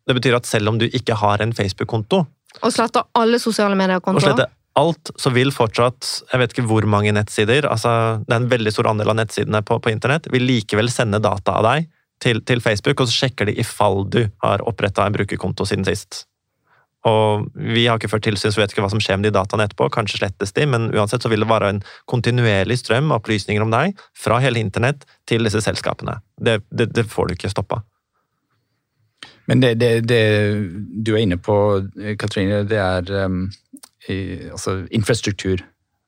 [0.09, 2.25] det betyr at selv om du ikke har en Facebook-konto
[2.63, 4.47] Og sletter alle sosiale medier-kontoer?
[4.79, 8.73] alt, så vil fortsatt jeg vet ikke hvor mange nettsider, altså det er en veldig
[8.75, 11.87] stor andel av nettsidene på, på internett, vil likevel sende data av deg
[12.25, 16.25] til, til, Facebook, og så sjekker de ifall du har oppretta en brukerkonto siden sist.
[17.05, 19.67] Og Vi har ikke ført tilsyn, så vet ikke hva som skjer med de dataene
[19.69, 19.91] etterpå.
[19.93, 23.75] Kanskje slettes de, men uansett så vil det være en kontinuerlig strøm av opplysninger om
[23.75, 26.17] deg fra hele internett til disse selskapene.
[26.41, 27.83] Det, det, det får du ikke stoppa.
[29.45, 29.75] Men det,
[30.09, 30.23] det,
[31.05, 31.57] du er inne på,
[32.17, 33.45] Katrine, det er um
[34.09, 35.63] altså infrastruktur.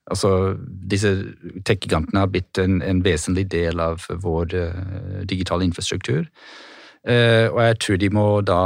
[0.07, 0.57] Altså,
[0.91, 1.11] disse
[1.65, 6.27] tech-gigantene har blitt en, en, vesentlig del av vår uh, digitale infrastruktur.
[7.07, 8.61] Uh, og jeg tror de må da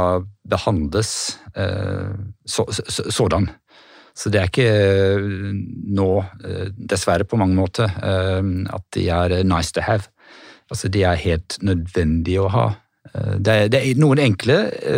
[0.49, 1.11] behandles
[1.53, 2.13] uh,
[2.45, 3.49] så, så, sådan.
[4.17, 5.21] Så det er ikke
[5.95, 6.07] nå,
[6.75, 10.03] dessverre på mange måter, at de er nice to have.
[10.67, 12.65] Altså, de er helt nødvendige å ha.
[13.39, 14.57] Det er, det er noen enkle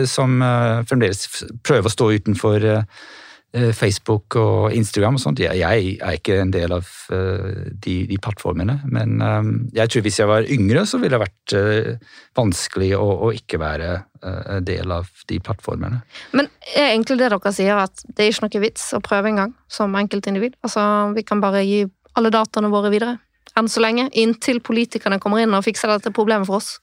[0.10, 0.42] som
[0.90, 1.30] fremdeles
[1.62, 3.06] prøver å stå utenfor eh,
[3.54, 5.42] Facebook og Instagram og sånt.
[5.44, 10.06] Jeg, jeg er ikke en del av uh, de, de, plattformene, men um, jeg tror
[10.08, 11.56] hvis jeg var yngre, så ville det vært
[12.40, 13.92] vanskelig å, å, ikke være
[14.26, 16.02] uh, del av de plattformene.
[16.34, 19.54] Men er egentlig det dere sier, at det er ikke noe vits å prøve engang,
[19.70, 20.58] som enkeltindivid?
[20.66, 21.84] Altså, vi kan bare gi
[22.18, 23.20] alle dataene våre videre?
[23.58, 26.80] Enn så lenge, inntil politikerne kommer inn og fikser dette problemet for oss?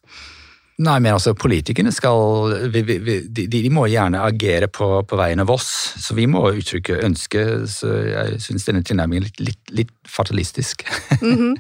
[0.80, 5.44] Nei, men altså politikerne skal vi, vi, de, de, må gjerne agere på, på, vegne
[5.44, 5.68] av oss,
[6.00, 7.42] så vi må uttrykke ønske.
[7.68, 10.86] Så jeg syns denne tilnærmingen er litt, litt, litt fatalistisk.
[11.20, 11.56] Mm -hmm.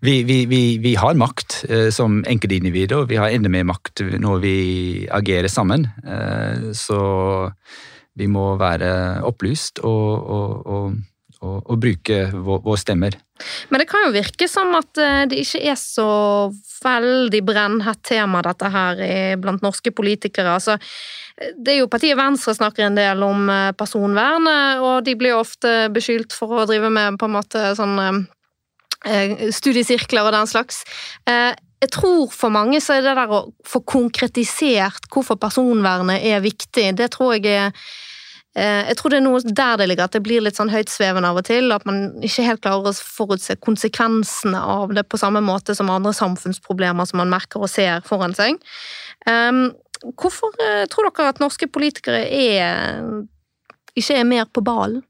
[0.00, 5.08] vi, vi, har makt eh, som enkeltindivider, og vi har enda mer makt når vi
[5.10, 5.88] agerer sammen.
[6.04, 7.50] Eh, så
[8.14, 10.94] vi må være opplyst og, og, og
[11.42, 13.16] å, å bruke vår, vår, stemmer.
[13.70, 16.06] Men det kan jo virke som at eh, det ikke er så
[16.82, 19.02] veldig brennhett tema, dette her,
[19.42, 20.56] blant norske politikere.
[20.56, 20.78] Altså,
[21.54, 24.48] det er jo partiet Venstre snakker en del om personvernet, personvern,
[24.82, 30.26] og de blir ofte beskyldt for å drive med på en måte sånn eh, studiesirkler
[30.26, 30.82] og den slags.
[31.26, 36.92] Jeg tror for mange så er det der å få konkretisert hvorfor personvernet er viktig,
[36.98, 37.80] det tror jeg er Eh,
[38.52, 41.38] jeg tror det er noe der det ligger, at det blir litt sånn høytsvevende av
[41.40, 41.72] og til.
[41.72, 46.12] At man ikke helt klarer å forutse konsekvensene av det på samme måte som andre
[46.16, 48.60] samfunnsproblemer som man merker og ser foran seg.
[49.30, 49.70] Ehm,
[50.20, 53.00] hvorfor eh, tror dere at norske politikere er,
[53.96, 55.00] ikke er mer på ballen?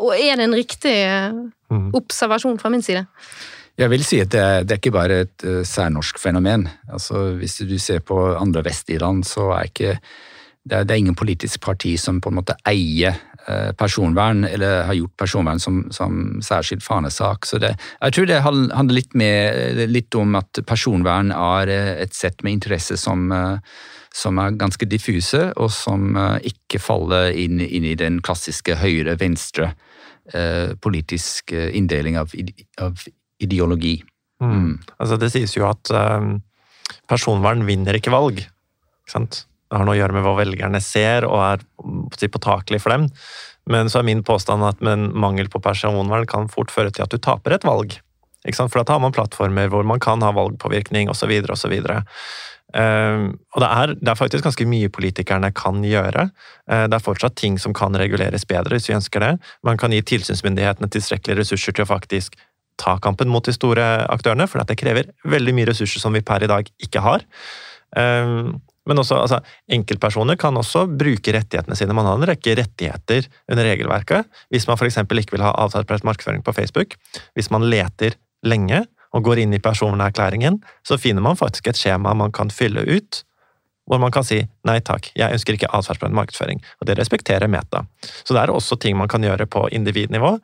[0.00, 1.38] Og er det en riktig eh,
[1.70, 1.92] mm.
[1.98, 3.04] observasjon fra min side?
[3.78, 6.66] Jeg vil si at det, det er ikke bare et særnorsk fenomen.
[6.92, 9.94] Altså, hvis du ser på andre vestlige land, så er ikke
[10.64, 13.16] det er, ingen politisk parti som på en måte eier
[13.48, 17.46] eh, personvern, eller har gjort personvern som, som særskilt fanesak.
[17.46, 22.14] Så det, jeg tror det handler litt, med, litt, om at personvern er eh, et
[22.14, 23.58] sett med interesser som, eh,
[24.14, 26.14] som er ganske diffuse, og som
[26.46, 29.72] ikke faller inn, inn i den klassiske høyre-venstre
[30.30, 32.30] eh, politisk inndeling av,
[32.78, 33.02] av
[33.42, 33.98] ideologi.
[34.42, 34.52] Mm.
[34.52, 34.74] Mm.
[34.98, 36.36] Altså det sies jo at um,
[37.10, 38.44] personvern vinner ikke valg.
[38.44, 39.46] Ikke sant?
[39.72, 41.64] Har noe å gjøre med hva velgerne ser og er
[42.28, 43.08] påtakelig for dem.
[43.70, 47.20] Men så er min påstand at mangel på personvern kan fort føre til at du
[47.22, 47.98] taper et valg.
[48.42, 51.30] For da har man plattformer hvor man kan ha valgpåvirkning osv.
[51.54, 51.74] osv.
[52.72, 56.30] Uh, og det er, det er, faktisk ganske mye politikerne kan gjøre.
[56.70, 59.32] Uh, det er fortsatt ting som kan reguleres bedre, hvis vi ønsker det.
[59.62, 62.38] Man kan gi tilsynsmyndighetene tilstrekkelige ressurser til å faktisk
[62.80, 66.42] ta kampen mot de store aktørene, for det krever veldig mye ressurser som vi per
[66.42, 67.26] i dag ikke har.
[67.94, 68.56] Uh,
[68.88, 69.38] men også, altså,
[69.70, 71.94] enkeltpersoner kan også bruke rettighetene sine.
[71.94, 74.30] Man har en rekke rettigheter under regelverket.
[74.50, 74.98] Hvis man f.eks.
[75.04, 76.96] ikke vil ha avtalepress markedsføring på Facebook,
[77.38, 82.14] hvis man leter lenge og går inn i personerklæringen, så finner man faktisk et skjema
[82.16, 83.22] man kan fylle ut,
[83.88, 86.62] hvor man kan si nei takk, jeg ønsker ikke atferdsbestemt markedsføring.
[86.80, 87.82] Og det respekterer Meta.
[88.22, 90.36] Så det er også ting man kan gjøre på individnivå,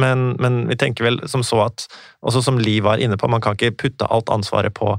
[0.00, 1.86] men, men vi tenker vel som så at,
[2.26, 4.94] også som Liv var inne på, man kan ikke putte alt ansvaret på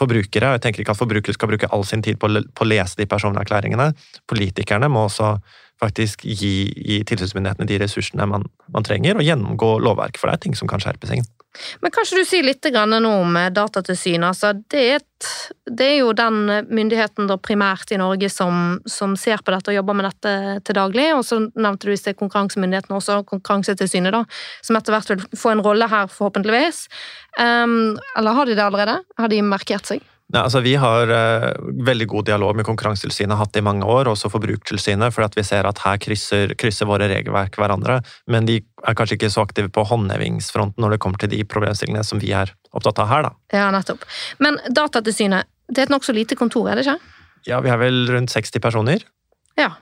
[0.00, 0.54] forbrukere.
[0.56, 3.92] Jeg tenker ikke at forbrukere skal bruke all sin tid på å lese de personerklæringene.
[4.30, 5.34] Politikerne må også
[5.82, 10.44] faktisk gi, gi tilsynsmyndighetene de ressursene man, man, trenger, og gjennomgå lovverk, for det er
[10.46, 11.26] ting som kan skjerpes inn.
[11.80, 14.28] Men kanskje du sier litt nå om eh, Datatilsynet.
[14.28, 15.02] Altså, det,
[15.68, 19.76] det, er jo den myndigheten da primært i Norge som, som, ser på dette og
[19.76, 21.08] jobber med dette til daglig.
[21.16, 24.24] Og så nevnte du i sted konkurransemyndigheten, også Konkurransetilsynet, da,
[24.64, 26.86] som etter hvert vil få en rolle her, forhåpentligvis.
[27.38, 28.98] Um, eller har de det allerede?
[29.18, 30.11] Har de markert seg?
[30.32, 31.50] Ja, altså Vi har uh,
[31.84, 35.82] veldig god dialog med Konkurransetilsynet, hatt i mange år, også Forbrukertilsynet, for vi ser at
[35.84, 37.98] her krysser, krysser, våre regelverk hverandre.
[38.32, 42.06] Men de er kanskje ikke så aktive på håndhevingsfronten når det kommer til de problemstillingene
[42.06, 43.28] som vi er opptatt av her.
[43.28, 43.34] da.
[43.52, 44.06] Ja, nettopp.
[44.40, 47.18] Men Datatilsynet, det er et nokså lite kontor, er det ikke?
[47.50, 49.04] Ja, vi har vel rundt 60 personer.
[49.58, 49.74] Ja.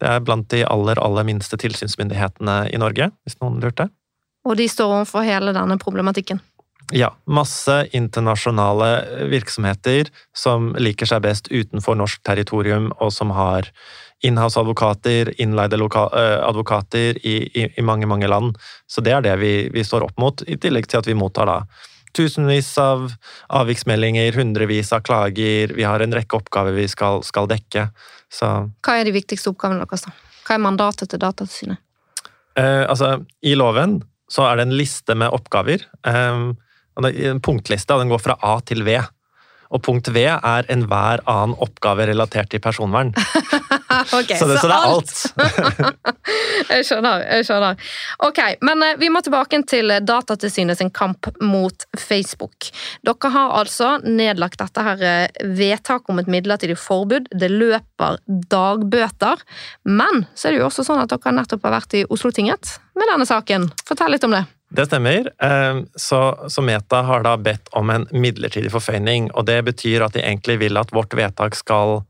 [0.00, 3.90] Det er blant de aller, aller minste tilsynsmyndighetene i Norge, hvis noen lurte.
[4.46, 6.40] Og de står overfor hele denne problematikken?
[6.94, 8.88] Ja, masse internasjonale
[9.30, 13.66] virksomheter som liker seg best utenfor norsk territorium, og som har
[14.24, 18.56] inhouse-advokater, innleide eh, advokater i, i, i, mange, mange land.
[18.86, 21.50] Så det er det vi, vi, står opp mot, i tillegg til at vi mottar
[21.50, 21.58] da
[22.16, 23.10] tusenvis av
[23.52, 27.90] avviksmeldinger, hundrevis av klager, vi har en rekke oppgaver vi skal, skal dekke.
[28.32, 28.52] Så
[28.86, 30.14] Hva er de viktigste oppgavene deres, da?
[30.46, 31.82] Hva er mandatet til Datatilsynet?
[32.56, 33.98] Eh, altså, i loven
[34.32, 35.84] så er det en liste med oppgaver.
[36.08, 36.46] Eh,
[36.96, 38.96] en punktliste, den går fra A til V.
[39.74, 43.12] Og punkt V er enhver annen oppgave relatert til personvern.
[44.18, 45.14] okay, så, det, så det er alt.
[46.74, 47.24] jeg skjønner.
[47.24, 47.88] jeg skjønner.
[48.28, 52.70] Ok, Men eh, vi må tilbake til Datatilsynet sin kamp mot Facebook.
[53.06, 57.30] Dere har altså nedlagt dette her eh, vedtaket om et midlertidig forbud.
[57.34, 59.42] Det løper dagbøter.
[59.88, 62.78] Men så er det jo også sånn at dere nettopp har vært i Oslo tingrett
[62.96, 63.70] med denne saken.
[63.88, 64.46] Fortell litt om det.
[64.68, 65.30] Det stemmer.
[65.42, 69.30] Eh, så, så, Meta har da bedt om en midlertidig forføyning.
[69.34, 72.00] og Det betyr at de egentlig vil at vårt vedtak skal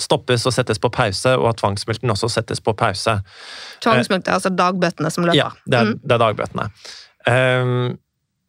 [0.00, 3.16] stoppes og settes på pause, og at tvangsmulkten også settes på pause.
[3.84, 5.38] Tvangsmulkt er altså dagbøtene som løper?
[5.38, 6.00] Ja, det er, mm.
[6.02, 6.66] det er dagbøtene.
[7.24, 7.94] Um,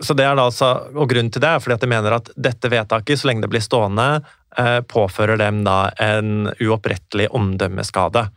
[0.04, 2.32] så det er da altså, og Grunnen til det er fordi at de mener at
[2.36, 4.10] dette vedtaket, så lenge det blir stående,
[4.88, 8.28] påfører dem da en uopprettelig omdømmeskade.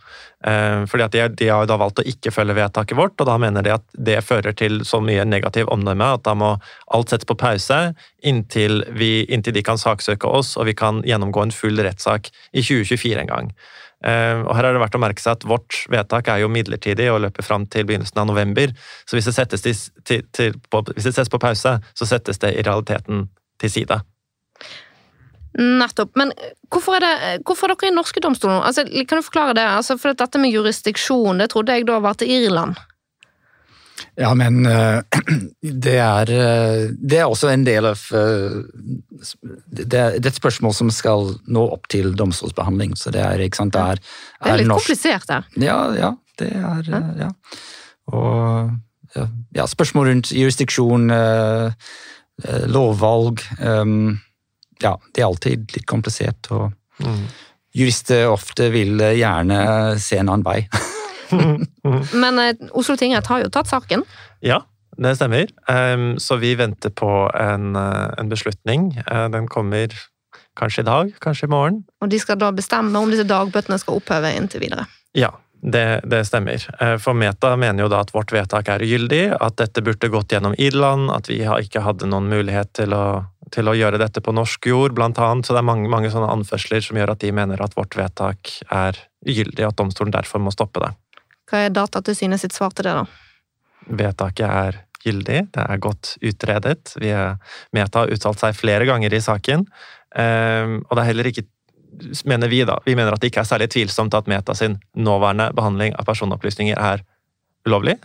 [0.47, 3.35] Eh, fordi at de, de har da valgt å ikke følge vedtaket vårt, og da
[3.43, 6.53] mener de at det fører til så mye negativ omdømme at da må
[6.95, 7.79] alt settes på pause
[8.23, 12.63] inntil, vi, inntil de kan saksøke oss og vi kan gjennomgå en full rettssak i
[12.63, 13.51] 2024 en gang.
[13.99, 17.09] Uh, og her er det verdt å merke seg at Vårt vedtak er jo midlertidig
[17.11, 18.71] og løper fram til begynnelsen av november.
[19.11, 22.53] Så hvis det, settes til, til, på, hvis det settes på pause, så settes det
[22.55, 23.27] i realiteten
[23.59, 23.99] til side.
[25.59, 26.13] Nettopp.
[26.19, 26.33] Men
[26.71, 28.61] hvorfor er, det, hvorfor er dere i norske domstoler?
[28.69, 29.65] Altså, kan du forklare det?
[29.79, 32.77] Altså, for dette med jurisdiksjon, det trodde jeg da var til Irland.
[34.19, 35.01] Ja, men uh,
[35.87, 38.61] det er, uh, det er også en del av uh,
[39.71, 42.97] det, er, et spørsmål som skal nå opp til domstolsbehandling.
[42.99, 44.03] så Det er ikke sant, det er,
[44.45, 44.87] det er litt norsk...
[44.87, 45.49] komplisert her.
[45.63, 47.33] Ja, ja, det er ja.
[48.15, 48.71] Og
[49.57, 51.11] ja, spørsmål rundt jurisdiksjon,
[52.71, 54.19] lovvalg um,
[54.83, 56.51] ja, det er alltid litt komplisert.
[56.51, 56.73] og
[57.05, 57.23] mm.
[57.79, 59.59] Jurister ofte vil gjerne
[60.01, 60.63] se en annen vei.
[62.23, 64.05] Men eh, Oslo tingrett har jo tatt saken?
[64.45, 64.63] Ja,
[64.99, 65.51] det stemmer.
[65.69, 68.91] Um, så vi venter på en, uh, en beslutning.
[69.11, 69.93] Uh, den kommer
[70.59, 71.83] kanskje i dag, kanskje i morgen.
[72.03, 74.89] Og de skal da bestemme om disse dagbøtene skal oppheve inntil videre?
[75.15, 75.31] Ja,
[75.63, 76.63] det, det, stemmer.
[77.03, 80.55] For Meta mener jo da at vårt vedtak er ugyldig, at dette burde gått gjennom
[80.59, 83.05] Irland, at vi ikke hadde noen mulighet til å
[83.55, 85.47] til å gjøre dette på norsk jord, blant annet.
[85.47, 88.53] Så det er mange, mange sånne anførsler som gjør at de mener at vårt vedtak
[88.69, 90.93] er ugyldig, og at domstolen derfor må stoppe det.
[91.49, 93.07] Hva er Datatilsynet sitt svar til det, da?
[93.99, 96.95] Vedtaket er gyldig, det er godt utredet.
[97.01, 97.39] Vi er,
[97.77, 99.65] Meta har uttalt seg flere ganger i saken,
[100.19, 101.47] ehm, og det er heller ikke
[102.29, 105.49] mener vi da, vi mener at det ikke er særlig tvilsomt at Meta sin nåværende
[105.57, 107.03] behandling av personopplysninger er
[107.67, 107.97] ulovlig.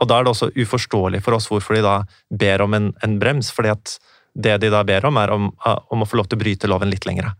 [0.00, 1.96] Og da er det også uforståelig for oss hvorfor de da
[2.28, 3.96] ber om en, en brems, fordi at
[4.34, 6.92] det de da ber om, er om, om å få lov til å bryte loven
[6.92, 7.34] litt lengre.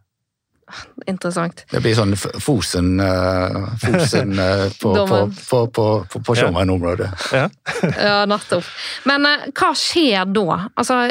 [1.07, 1.65] Interessant.
[1.71, 7.11] Det blir sånn Fosen, uh, fosen uh, på, på, på, på, på Sjåmann-området.
[7.35, 7.49] Ja.
[8.07, 8.69] ja, nettopp.
[9.09, 10.63] Men uh, hva skjer da?
[10.73, 11.03] Altså,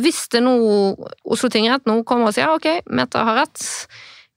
[0.00, 0.54] hvis det nå
[1.24, 3.64] Oslo tingrett nå kommer og sier ok, Meta har rett,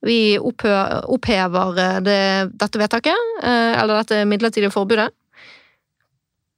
[0.04, 2.22] vi opphever det,
[2.60, 5.06] dette vedtaket, eller dette midlertidige forbudet,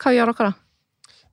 [0.01, 0.64] hva gjør dere da?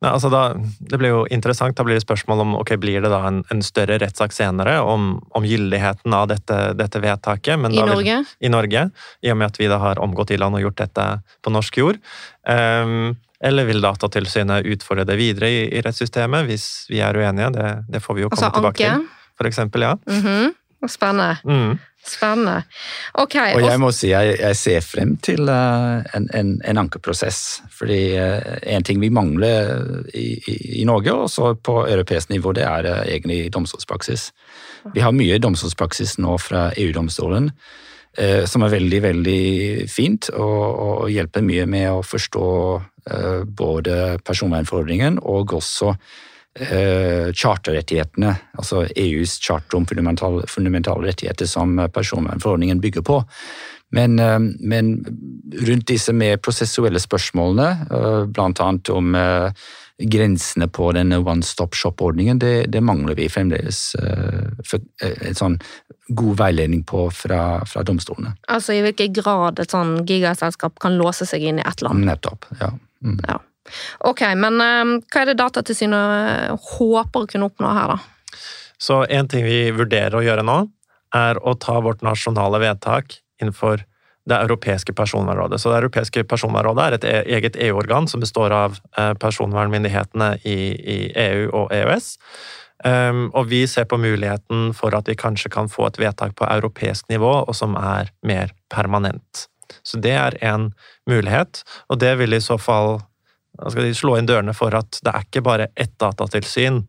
[0.03, 0.42] Nei, altså da,
[0.90, 1.76] det blir jo interessant.
[1.78, 5.12] Da blir det spørsmål om ok, blir det da en, en større rettssak senere om,
[5.38, 7.55] om gyldigheten av dette, dette vedtaket.
[7.55, 8.16] I Norge?
[8.24, 8.86] Vil, I Norge,
[9.22, 11.07] I og med at vi da har omgått i land og gjort dette
[11.42, 12.03] på norsk jord.
[12.42, 17.53] Um, eller vil Datatilsynet utfordre det videre i, i, rettssystemet hvis vi er uenige?
[17.55, 18.98] Det, det får vi jo komme altså, tilbake anke.
[19.07, 19.30] til.
[19.38, 19.94] For eksempel, ja.
[20.07, 20.50] Mm -hmm.
[20.89, 21.37] Spennende.
[21.45, 21.78] Mm.
[22.03, 22.62] Spennende.
[23.14, 23.37] Ok.
[23.55, 27.61] Og jeg må si jeg, jeg ser frem til uh, en, en, en, ankeprosess.
[27.70, 32.55] Fordi uh, en ting vi mangler i, i, i Norge, og også på europeisk nivå,
[32.59, 34.33] det er egentlig domstolspraksis.
[34.95, 37.53] Vi har mye domstolspraksis nå fra EU-domstolen.
[38.45, 42.49] Som er veldig, veldig fint og, og, hjelper mye med å forstå
[43.57, 52.80] både personvernforordningen og også Eh, charterrettighetene, altså EUs charter om fundamentale, fundamentale rettigheter som personvernforordningen
[52.82, 53.22] bygger på.
[53.92, 55.05] Men, eh, men,
[55.68, 58.68] rundt disse mer prosessuelle spørsmålene, eh, bl.a.
[58.92, 59.16] om
[60.03, 65.59] grensene på denne one stop shop-ordningen, det, det, mangler vi fremdeles en sånn
[66.09, 68.32] god veiledning på fra, fra, domstolene.
[68.50, 72.03] Altså i hvilken grad et sånn gigaselskap kan låse seg inn i ett land?
[72.09, 72.72] Nettopp, ja.
[73.05, 73.20] Mm.
[73.28, 73.38] ja.
[74.08, 78.38] Ok, men um, hva er det Datatilsynet håper å kunne oppnå her, da?
[78.82, 80.58] Så en ting vi vurderer å gjøre nå,
[81.14, 83.84] er å ta vårt nasjonale vedtak innenfor
[84.26, 85.60] det europeiske personvernrådet.
[85.60, 90.58] Så Det europeiske personvernrådet er et e-, eget EU-organ som består av eh, personvernmyndighetene i,
[91.14, 92.16] EU og EØS.
[92.82, 96.46] Um, og vi ser på muligheten for at vi kanskje kan få et vedtak på
[96.50, 99.46] europeisk nivå, og som er mer permanent.
[99.86, 100.72] Så det er en
[101.06, 102.98] mulighet, og det vil i så fall
[103.70, 106.82] skal de slå inn dørene for at det er ikke bare ett datatilsyn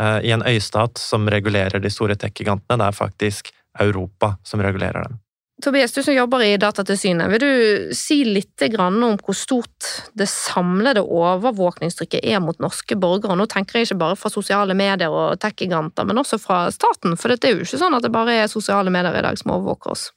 [0.00, 2.78] eh, i en øystat som regulerer de store tech-gigantene.
[2.78, 5.18] Det er faktisk Europa som regulerer dem.
[5.62, 11.04] Tobias, du som jobber i Datatilsynet, vil du si litt om hvor stort det samlede
[11.04, 13.36] overvåkningstrykket er mot norske borgere?
[13.38, 17.14] Nå tenker jeg ikke bare fra sosiale medier og tech-giganter, men også fra staten.
[17.16, 19.54] For det er jo ikke sånn at det bare er sosiale medier i dag som
[19.54, 20.08] overvåker oss.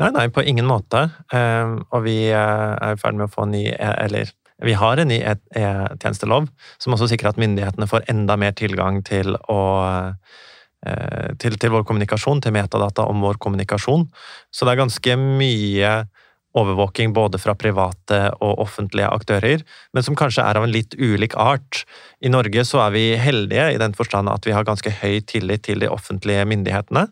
[0.00, 1.06] Nei, nei, på ingen måte.
[1.32, 2.36] Ehm, og vi eh,
[2.74, 4.32] er i ferd med å få en ny Eller
[4.64, 9.36] vi har en ny e-tjenestelov som også sikrer at myndighetene får enda mer tilgang til
[9.48, 9.60] å
[10.86, 14.06] Eh, til, til, vår kommunikasjon, til metadata om vår kommunikasjon.
[14.48, 15.92] Så det er ganske mye
[16.56, 19.60] overvåking både fra private og offentlige aktører,
[19.94, 21.84] men som kanskje er av en litt ulik art.
[22.24, 25.62] I Norge så er vi heldige i den forstand at vi har ganske høy tillit
[25.68, 27.04] til de offentlige myndighetene.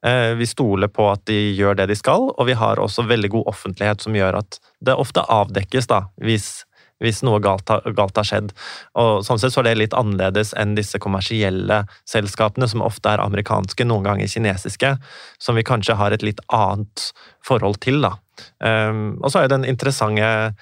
[0.00, 3.34] Eh, vi stoler på at de gjør det de skal, og vi har også veldig
[3.36, 6.64] god offentlighet som gjør at det ofte avdekkes da, hvis
[7.00, 8.52] hvis noe galt har, galt har, skjedd.
[9.00, 13.24] Og Sånn sett så er det litt annerledes enn disse kommersielle selskapene, som ofte er
[13.24, 14.94] amerikanske, noen ganger kinesiske,
[15.40, 17.10] som vi kanskje har et litt annet
[17.46, 18.02] forhold til.
[18.04, 18.16] da.
[18.60, 20.54] Um, og så er den interessante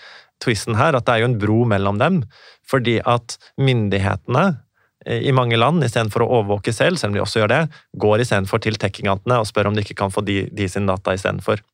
[0.42, 2.22] twisten her at det er jo en bro mellom dem,
[2.68, 4.44] fordi at myndighetene
[5.06, 7.62] eh, i mange land, istedenfor å overvåke selv, selv om de også gjør det,
[7.98, 11.16] går istedenfor til tech-gigantene og spør om de ikke kan få de, de sin data
[11.16, 11.64] istedenfor.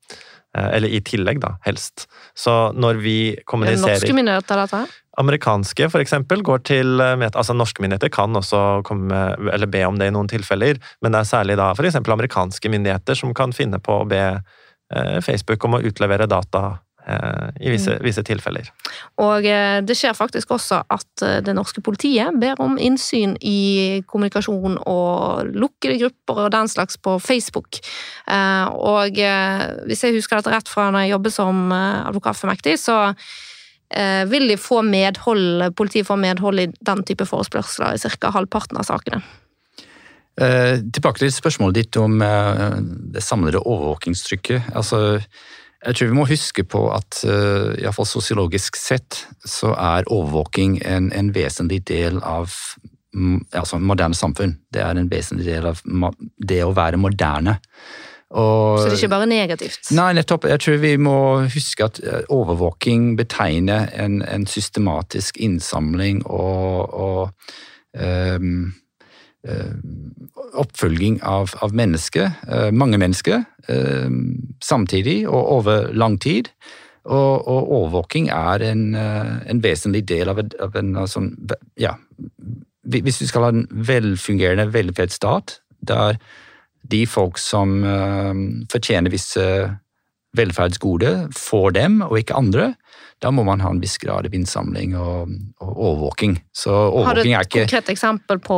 [0.55, 2.07] Eh, eller i tillegg, da, helst.
[2.37, 4.83] Så når vi kommuniserer Norske myndigheter, dette?
[5.17, 9.99] Amerikanske, for eksempel, går til eh, Altså, norske myndigheter kan også komme, eller be om
[9.99, 13.55] det i noen tilfeller, men det er særlig da for eksempel amerikanske myndigheter som kan
[13.55, 18.03] finne på å be eh, Facebook om å utlevere data i visse, mm.
[18.05, 18.69] visse, tilfeller.
[19.21, 24.01] Og eh, det skjer faktisk også at eh, det norske politiet ber om innsyn i
[24.09, 27.81] kommunikasjon og lukkede grupper og den slags på Facebook.
[28.25, 29.17] Og
[29.85, 33.13] hvis jeg husker dette rett fra når jeg jobber som advokat for mektig, så
[34.31, 38.33] vil de få medhold, politiet få medhold i den type forespørsler i ca.
[38.33, 39.21] halvparten av sakene.
[40.35, 42.73] Eh, tilbake til spørsmålet ditt om eh,
[43.15, 44.73] det samlede overvåkingstrykket.
[44.75, 45.21] Altså,
[45.85, 51.11] jeg tror vi må huske på at uh, iallfall sosiologisk sett så er overvåking en,
[51.13, 52.53] en vesentlig del av
[53.53, 54.57] altså, moderne samfunn.
[54.73, 55.81] Det er en vesentlig del av
[56.37, 57.59] det å være moderne.
[58.35, 59.91] Og, så det er ikke bare negativt?
[59.95, 60.47] Nei, nettopp.
[60.49, 61.17] Jeg tror vi må
[61.53, 67.21] huske at eh, overvåking betegner en, en systematisk innsamling og, og
[67.93, 68.73] um,
[70.55, 72.31] oppfølging av, av mennesker,
[72.73, 74.09] mange mennesker, Eh,
[74.61, 76.51] samtidig og over lang tid.
[77.05, 81.27] Og, og overvåking er en, eh, en, vesentlig del av, av en sånn
[81.77, 81.93] Ja,
[82.81, 86.17] hvis vi skal ha en velfungerende velferdsstat der
[86.85, 87.79] de folk som
[88.69, 89.45] fortjener visse
[90.37, 92.67] velferdsgode, får dem og ikke andre,
[93.23, 95.31] da må man ha en viss grad av innsamling og,
[95.63, 96.35] og overvåking.
[96.55, 98.57] Så overvåking Har du et konkret eksempel på,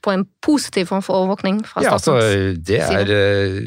[0.00, 2.16] på, en positiv form for overvåkning fra ja, altså,
[2.56, 3.58] det er, uh,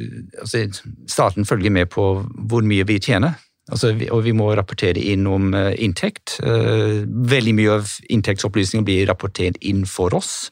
[0.42, 0.66] altså,
[1.12, 2.08] Staten følger med på
[2.50, 3.38] hvor mye vi tjener.
[3.72, 6.40] Altså, og vi må rapportere inn om uh, inntekt.
[6.42, 10.50] Uh, veldig mye av inntektsopplysninger blir rapportert inn for oss.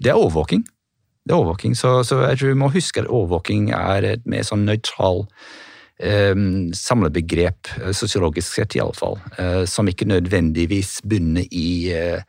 [0.00, 0.66] Det er overvåking.
[1.24, 4.44] Det er overvåking, så, så jeg tror vi må huske at overvåking er et mer
[4.44, 5.24] sånn nøytral
[6.74, 12.20] samlebegrep, eh, sosiologisk sett iallfall, eh, som ikke nødvendigvis bunner i, eh,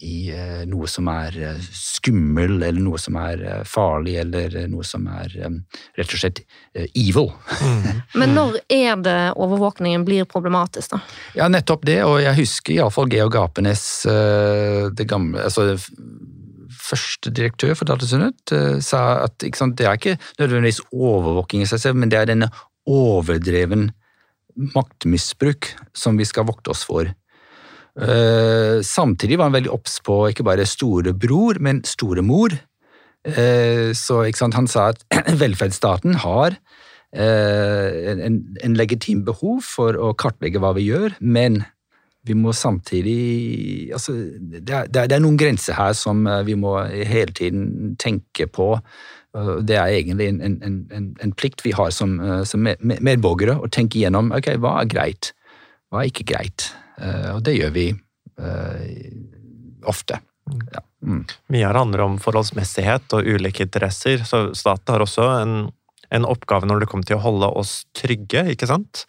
[0.00, 0.32] i
[0.64, 5.34] noe som er skummel, eller noe som er farlig, eller noe som er
[5.98, 6.40] rett og slett
[6.96, 7.28] evil.
[7.60, 8.00] Mm.
[8.22, 11.02] Men når er det overvåkningen blir problematisk, da?
[11.36, 13.84] Ja, nettopp det, og jeg husker iallfall Georg Apenes,
[14.96, 15.76] det gamle altså
[16.80, 22.00] første direktør for Datatilsynet, sa at sant, det er ikke nødvendigvis overvåking i seg selv,
[22.00, 22.48] men det er denne
[22.88, 23.90] overdreven
[24.74, 27.10] maktmisbruk som vi skal vokte oss for.
[28.00, 32.54] Uh, samtidig var han veldig obs på ikke bare storebror, men storemor.
[33.26, 35.02] Uh, så han sa at
[35.42, 41.64] velferdsstaten har uh, en, en, legitim behov for å kartlegge hva vi gjør, men
[42.24, 47.32] vi må samtidig altså, det, er, det er noen grenser her som vi må hele
[47.32, 48.74] tiden tenke på
[49.62, 53.70] det er egentlig en, en, en, en plikt vi har som, eh, som medborgere, å
[53.70, 55.32] tenke igjennom ok, hva er greit,
[55.90, 56.70] hva er ikke greit.
[56.98, 57.90] Eh, og det gjør vi
[59.90, 60.16] ofte.
[60.72, 60.80] Ja.
[61.04, 61.26] Mm.
[61.52, 65.52] Mye handler om forholdsmessighet og ulike interesser, så staten har også en,
[66.08, 69.04] en oppgave når det kommer til å holde oss trygge, ikke sant?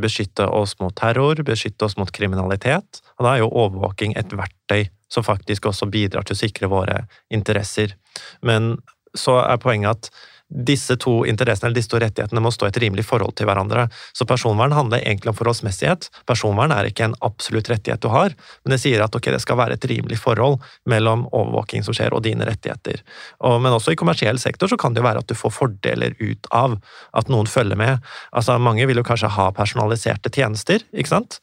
[0.00, 3.02] Beskytte oss mot terror, beskytte oss mot kriminalitet.
[3.18, 7.02] Og da er jo overvåking et verktøy som faktisk også bidrar til å sikre våre
[7.28, 7.92] interesser.
[8.40, 8.78] Men
[9.16, 10.12] så er poenget at
[10.50, 13.86] disse to interessene eller disse to rettighetene må stå i et rimelig forhold til hverandre.
[14.16, 16.08] Så personvern handler egentlig om forholdsmessighet.
[16.26, 18.34] Personvern er ikke en absolutt rettighet du har,
[18.64, 20.58] men det sier at okay, det skal være et rimelig forhold
[20.90, 23.04] mellom overvåking som skjer, og dine rettigheter.
[23.46, 26.18] Og, men også i kommersiell sektor så kan det jo være at du får fordeler
[26.18, 26.80] ut av
[27.16, 28.02] at noen følger med.
[28.34, 31.38] Altså, Mange vil jo kanskje ha personaliserte tjenester, ikke sant?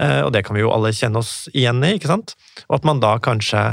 [0.00, 2.36] Eh, og det kan vi jo alle kjenne oss igjen i, ikke sant?
[2.68, 3.72] Og at man da kanskje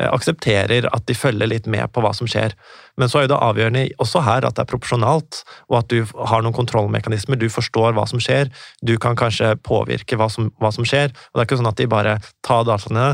[0.00, 2.54] aksepterer at de følger litt med på hva som skjer.
[3.00, 6.44] Men så er det avgjørende også her at det er proporsjonalt, og at du har
[6.44, 7.36] noen kontrollmekanismer.
[7.40, 8.48] Du forstår hva som skjer,
[8.80, 11.12] du kan kanskje påvirke hva som, hva som skjer.
[11.12, 13.06] og Det er ikke sånn at de bare tar dataene,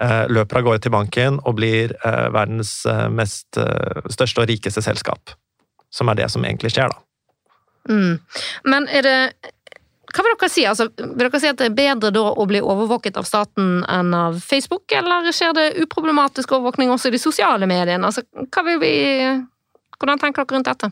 [0.00, 2.74] eh, løper av gårde til banken og blir eh, verdens
[3.10, 3.58] mest
[4.10, 5.34] største og rikeste selskap.
[5.90, 7.02] Som er det som egentlig skjer, da.
[7.90, 8.20] Mm.
[8.68, 9.18] Men er det
[10.10, 10.64] hva vil dere si?
[10.66, 14.14] Altså, vil dere si at det er bedre da å bli overvåket av staten enn
[14.16, 18.06] av Facebook, eller skjer det uproblematisk overvåkning også i de sosiale mediene?
[18.06, 18.24] Altså,
[18.82, 18.94] vi,
[20.00, 20.90] hvordan tenker dere rundt dette?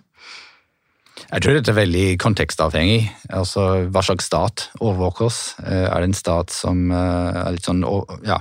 [1.28, 3.00] Jeg tror dette er veldig kontekstavhengig.
[3.34, 5.40] Altså, Hva slags stat overvåker oss?
[5.64, 7.82] Eh, er det en stat som eh, er litt sånn
[8.26, 8.38] ja,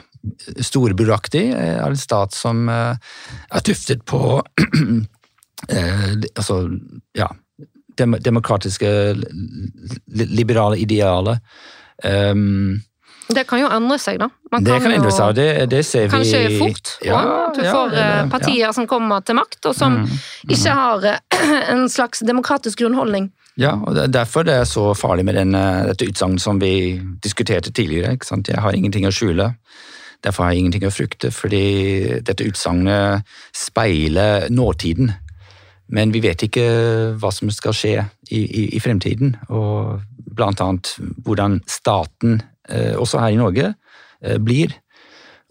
[0.70, 1.44] storbyaktig?
[1.58, 2.96] Er det en stat som eh,
[3.50, 4.22] er tuftet på
[6.38, 6.62] altså,
[7.18, 7.32] ja,
[7.98, 8.89] demokratiske,
[10.08, 11.41] liberale idealet.
[12.04, 12.78] Um,
[13.28, 14.30] det kan jo endre seg, da.
[14.54, 16.93] Man det kan, endre seg, det, det ser vi Kanskje fort.
[17.04, 17.18] Ja,
[17.56, 20.54] du ja, får ja, eh, partier som kommer til makt, og som mm, mm.
[20.56, 21.43] ikke har eh,
[21.74, 23.28] en slags demokratisk grunnholdning.
[23.60, 27.02] Ja, og det er derfor det er så farlig med denne, dette utsagnet som vi
[27.26, 28.16] diskuterte tidligere.
[28.16, 28.48] ikke sant?
[28.54, 29.52] Jeg har ingenting å skjule.
[30.24, 35.12] Derfor har jeg ingenting å frykte, fordi dette utsagnet speiler nåtiden.
[35.94, 36.66] Men vi vet ikke
[37.20, 37.96] hva som skal skje
[38.32, 40.02] i, i, i fremtiden, og
[40.38, 40.94] blant annet
[41.26, 43.72] hvordan staten, eh, også her i Norge,
[44.22, 44.76] eh, blir.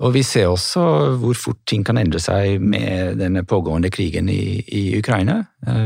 [0.05, 0.82] Og vi ser også
[1.22, 5.39] hvor fort ting kan endre seg med denne pågående krigen i, i Ukraina.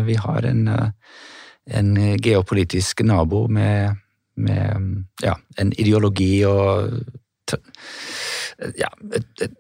[0.03, 0.65] Vi har en,
[1.71, 4.01] en geopolitisk nabo med,
[4.35, 6.91] med ja, en ideologi og
[8.77, 8.91] ja,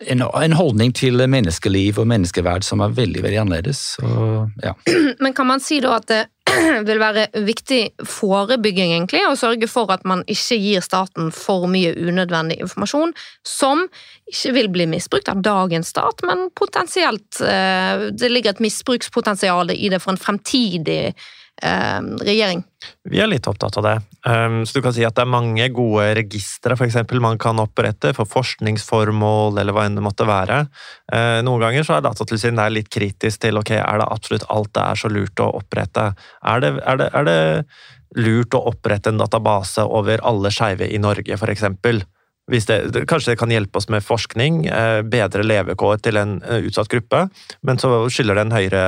[0.06, 3.82] en, en, holdning til menneskeliv og menneskeverd som er veldig veldig annerledes.
[4.04, 4.74] Og, ja.
[5.24, 6.22] Men kan man si da at det
[6.88, 11.92] vil være viktig forebygging egentlig, å sørge for at man ikke gir staten for mye
[11.94, 13.14] unødvendig informasjon
[13.46, 13.86] som
[14.30, 19.90] ikke vil bli misbrukt av dagens stat, men potensielt eh, Det ligger et misbrukspotensial i
[19.92, 21.14] det for en fremtidig
[21.62, 22.64] eh, regjering.
[23.10, 23.94] Vi er litt opptatt av det.
[24.24, 27.60] Um, så du kan si at det er mange gode registre for eksempel, man kan
[27.60, 30.62] opprette for forskningsformål eller hva enn det måtte være.
[31.12, 34.84] Uh, noen ganger så er Datatilsynet litt kritisk til ok, er det absolutt alt det
[34.86, 36.10] er så lurt å opprette.
[36.40, 37.40] Er det, er det, er det
[38.20, 42.04] lurt å opprette en database over alle skeive i Norge, eksempel?
[42.50, 46.90] Det, kanskje det kan hjelpe oss med forskning, uh, bedre levekår til en uh, utsatt
[46.90, 47.28] gruppe,
[47.62, 48.86] men så skylder det en høyere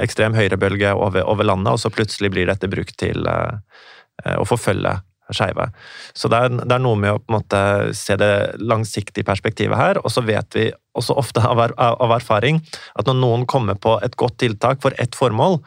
[0.00, 3.58] ekstrem høyrebølge over, over, landet, og så plutselig blir dette brukt til uh,
[4.38, 4.96] å forfølge
[5.32, 5.68] skeive.
[6.14, 7.60] Så det er, det er, noe med å på en måte
[7.96, 10.68] se det langsiktige perspektivet her, og så vet vi
[10.98, 12.58] også ofte av, av, erfaring
[13.00, 15.60] at når noen kommer på et godt tiltak for ett formål,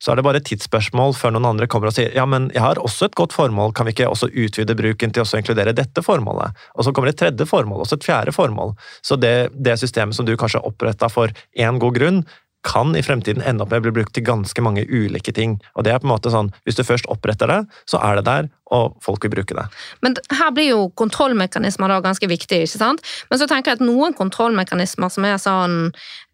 [0.00, 2.64] så er det bare et tidsspørsmål før noen andre kommer og sier ja, men jeg
[2.64, 6.04] har også et godt formål, kan vi ikke også utvide bruken til å inkludere dette
[6.04, 6.56] formålet?
[6.76, 8.72] Og så kommer det et tredje formål, også et fjerde formål.
[9.04, 12.24] Så det, det systemet som du kanskje oppretta for én god grunn,
[12.66, 15.56] kan i fremtiden ende opp med å bli brukt til ganske mange ulike ting.
[15.74, 18.24] Og det er på en måte sånn, Hvis du først oppretter det, så er det
[18.26, 19.64] der, og folk vil bruke det.
[20.02, 23.00] Men her blir jo kontrollmekanismer da ganske viktig, ikke sant?
[23.30, 25.78] Men så tenker jeg at noen kontrollmekanismer som er sånn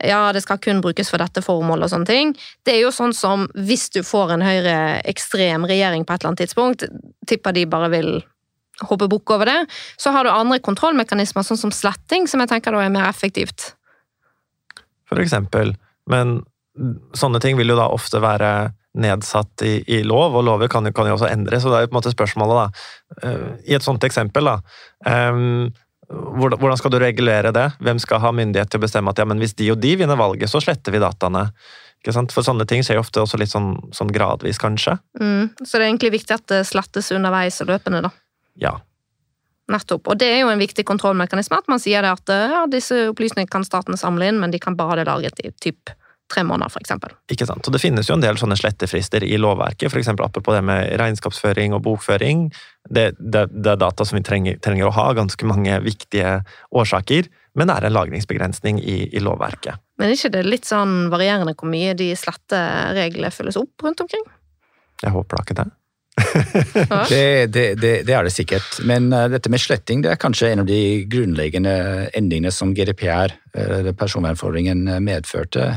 [0.03, 2.35] ja, det skal kun brukes for dette formålet og sånne ting,
[2.66, 6.45] det er jo sånn som hvis du får en høyreekstrem regjering på et eller annet
[6.45, 6.85] tidspunkt,
[7.27, 8.11] tipper de bare vil
[8.85, 9.61] hoppe bukk over det,
[9.97, 13.72] så har du andre kontrollmekanismer, sånn som sletting, som jeg tenker da er mer effektivt.
[15.07, 15.77] For eksempel
[16.11, 16.38] men
[17.16, 18.50] sånne ting vil jo da ofte være
[18.96, 21.64] nedsatt i, i lov, og lover kan, kan, jo også endres.
[21.64, 23.24] Så det er jo på en måte spørsmålet, da.
[23.24, 24.61] Uh, I et sånt eksempel, da.
[25.04, 25.72] Um,
[26.07, 27.66] hvordan skal du regulere det?
[27.82, 30.18] Hvem skal ha myndighet til å bestemme at ja, men hvis de og de vinner
[30.18, 31.48] valget, så sletter vi dataene?
[32.07, 34.94] For sånne ting skjer jo ofte også litt sånn, sånn gradvis, kanskje.
[35.18, 38.12] Mm, så det er egentlig viktig at det slettes underveis og løpende, da.
[38.62, 38.76] Ja.
[39.72, 40.06] Nettopp.
[40.12, 43.66] Og det er jo en viktig kontrollmekanisme at man sier at ja, disse opplysningene kan
[43.66, 45.90] staten samle inn, men de kan bare lagret i typ
[46.32, 46.92] tre måneder, f.eks.
[47.32, 47.66] Ikke sant.
[47.66, 50.10] Og det finnes jo en del sånne slettefrister i lovverket, f.eks.
[50.14, 52.48] apropos det med regnskapsføring og bokføring.
[52.88, 56.40] Det, det, det er data som vi trenger, trenger, å ha ganske mange viktige
[56.74, 59.80] årsaker, men det er en lagringsbegrensning i, i lovverket.
[59.96, 62.60] Men er ikke det litt sånn varierende hvor mye de slette
[62.96, 64.26] reglene følges opp rundt omkring?
[65.02, 65.70] Jeg håper da ikke det.
[67.08, 68.78] Det, det, det, det, er det sikkert.
[68.88, 71.74] Men uh, dette med sletting det er kanskje en av de grunnleggende
[72.16, 75.76] endringene som GDPR, uh, personvernforordningen, medførte.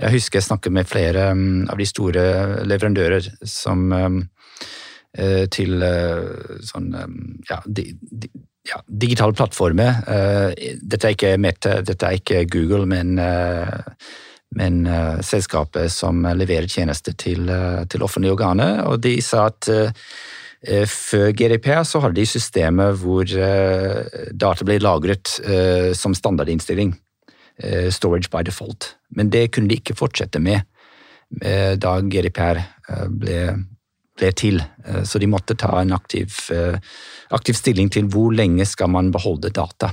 [0.00, 2.24] Jeg husker jeg snakket med flere um, av de store
[2.68, 4.20] leverandører som um,
[5.18, 5.80] uh, til
[6.68, 7.16] sånn um,
[7.48, 8.32] ja, di, di,
[8.68, 10.02] ja, digitale plattformer.
[10.82, 11.36] Dette er ikke
[11.86, 13.14] dette er ikke Google, men,
[14.56, 17.50] uh, men selskapet som leverer tjenester til,
[17.88, 18.84] til offentlige organer.
[18.88, 19.68] Og de sa at
[20.88, 23.28] før GDPR så hadde de systemer hvor
[24.32, 25.28] data ble lagret
[25.94, 26.94] som standardinnstilling.
[27.58, 28.96] Eh, storage by default.
[29.08, 30.60] Men det kunne de ikke fortsette med
[31.40, 33.38] eh, da GDPR eh, ble,
[34.16, 34.60] ble til.
[35.08, 36.32] Så de måtte ta en aktiv,
[37.34, 39.90] aktiv, stilling til hvor lenge skal man beholde data.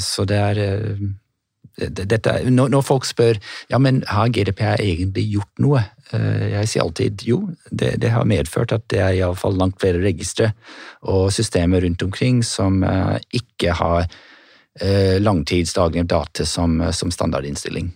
[0.00, 0.58] Så det er
[1.76, 3.40] dette, når, folk spør
[3.72, 8.72] ja, men har GDPR egentlig gjort noe, jeg sier alltid jo, det, det har medført
[8.72, 10.52] at det er iallfall langt flere registre
[11.02, 12.78] og systemer rundt omkring som
[13.34, 14.06] ikke har
[14.80, 17.90] Eh, langtidsdaglige data som, eh, som standardinnstilling.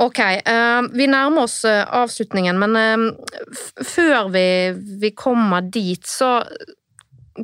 [0.00, 0.18] Ok,
[0.92, 2.76] vi nærmer oss avslutningen, men
[3.84, 6.38] før vi, vi, kommer dit, så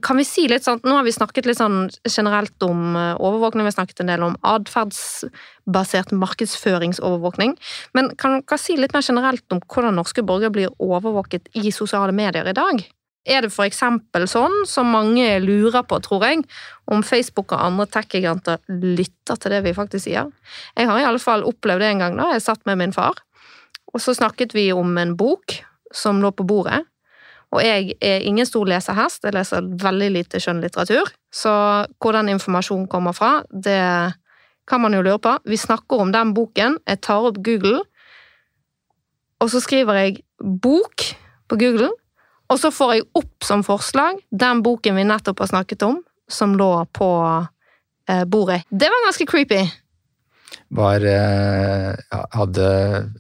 [0.03, 3.71] kan vi si litt sånn Nå har vi snakket litt sånn generelt om overvåkning, vi
[3.71, 7.55] har snakket en del om atferdsbasert markedsføringsovervåkning.
[7.97, 12.15] Men kan dere si litt mer generelt om hvordan norske borgere blir overvåket i sosiale
[12.17, 12.87] medier i dag?
[13.27, 16.45] er det eksempel sånn, som mange lurer på, tror jeg,
[16.87, 20.31] om Facebook og andre tech-giganter lytter til det vi faktisk sier.
[20.79, 23.19] Jeg har i alle fall opplevd det en gang da jeg satt med min far,
[23.93, 25.59] og så snakket vi om en bok
[25.95, 26.85] som lå på bordet.
[27.57, 31.53] Og jeg er ingen stor leserhest, jeg leser veldig lite skjønnlitteratur, så
[32.03, 33.81] hvor den informasjonen kommer fra, det
[34.69, 35.37] kan man jo lure på.
[35.47, 37.81] Vi snakker om den boken, jeg tar opp Google,
[39.41, 41.15] og så skriver jeg 'bok'
[41.49, 41.91] på Google,
[42.49, 46.55] og så får jeg opp som forslag den boken vi nettopp har snakket om, som
[46.55, 47.11] lå på
[48.09, 48.63] eh, bordet.
[48.71, 49.63] Det var ganske creepy.
[50.77, 52.69] Var, eh, hadde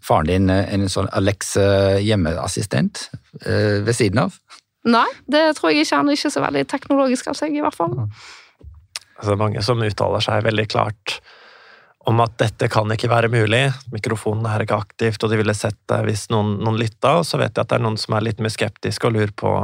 [0.02, 3.06] faren din en sånn Alexa hjemmeassistent
[3.44, 4.38] eh, ved siden av?
[4.86, 6.00] Nei, det tror jeg ikke.
[6.00, 7.94] Han er ikke så veldig teknologisk av seg, i hvert fall.
[9.16, 11.18] Altså, mange som uttaler seg veldig klart
[12.06, 15.78] om at dette kan ikke være mulig, mikrofonen er ikke aktivt, og de ville sett
[15.90, 18.28] det hvis noen, noen lytta, og så vet jeg at det er noen som er
[18.28, 19.54] litt mer skeptiske og lurer på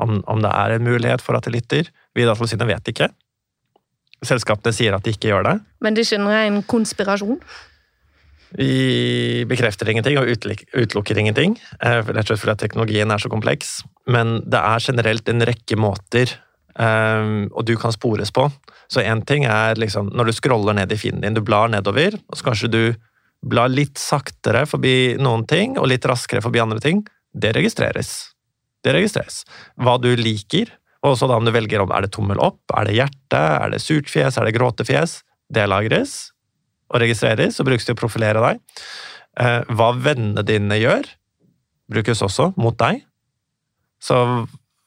[0.00, 1.90] om, om det er en mulighet for at de lytter.
[2.16, 3.10] Vi i Datatilsynet vet ikke.
[4.26, 5.56] Selskapene sier at de ikke gjør det.
[5.80, 7.40] Men det er ikke en konspirasjon?
[8.58, 13.80] Vi bekrefter ingenting og utelukker ingenting, eh, rett og slett fordi teknologien er så kompleks.
[14.10, 16.34] Men det er generelt en rekke måter
[16.80, 18.46] Um, og du kan spores på.
[18.90, 22.16] Så én ting er liksom når du scroller ned i feeden din, du blar nedover,
[22.30, 22.82] og så kanskje du
[23.50, 27.02] blar litt saktere forbi noen ting, og litt raskere forbi andre ting.
[27.32, 28.30] Det registreres.
[28.84, 29.42] Det registreres.
[29.80, 30.70] Hva du liker,
[31.06, 33.72] og så da om du velger om er det tommel opp, er det hjerte, er
[33.72, 35.20] det surt fjes, er det gråtefjes,
[35.50, 36.32] det lagres
[36.90, 38.60] og registreres og brukes til å profilere deg.
[39.40, 41.06] Uh, hva vennene dine gjør,
[41.90, 43.04] brukes også mot deg.
[44.02, 44.18] Så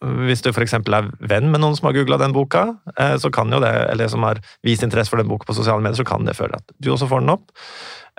[0.03, 0.75] hvis du f.eks.
[0.75, 2.65] er venn med noen som har googla den boka,
[2.97, 5.83] eh, så kan jo det, eller som har vist interesse for den boka på sosiale
[5.83, 7.53] medier, så kan det føle at du også får den opp.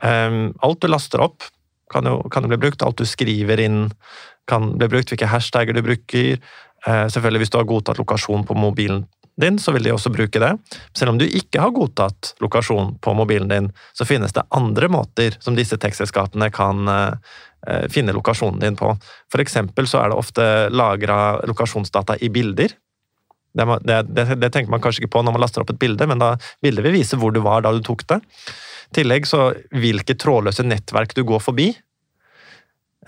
[0.06, 1.44] Ehm, alt du laster opp,
[1.92, 2.82] kan jo, kan jo bli brukt.
[2.82, 3.90] Alt du skriver inn,
[4.50, 5.12] kan bli brukt.
[5.12, 6.40] Hvilke hashtagger du bruker.
[6.86, 9.04] Eh, selvfølgelig, hvis du har godtatt lokasjon på mobilen
[9.40, 10.52] din, så vil de også bruke det.
[10.94, 15.34] Selv om du ikke har godtatt lokasjon på mobilen din, så finnes det andre måter
[15.42, 17.34] som disse tekstselskapene kan eh,
[17.66, 18.90] Eh, finne lokasjonen din på.
[19.32, 22.74] For eksempel så er det ofte lagra lokasjonsdata i bilder.
[23.54, 26.20] Det, det, det, tenker man kanskje ikke på når man laster opp et bilde, men
[26.20, 28.18] da bildet vil vise hvor du var da du tok det.
[28.90, 31.70] I tillegg så hvilke trådløse nettverk du går forbi.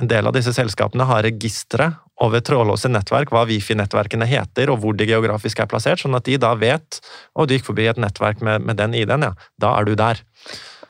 [0.01, 1.88] En del av disse selskapene har registre
[2.24, 6.38] over trådløse nettverk, hva Wifi-nettverkene heter og hvor de geografisk er plassert, sånn at de
[6.40, 7.01] da vet
[7.36, 10.20] og du gikk forbi et nettverk med, med den ID-en, ja, da er du der.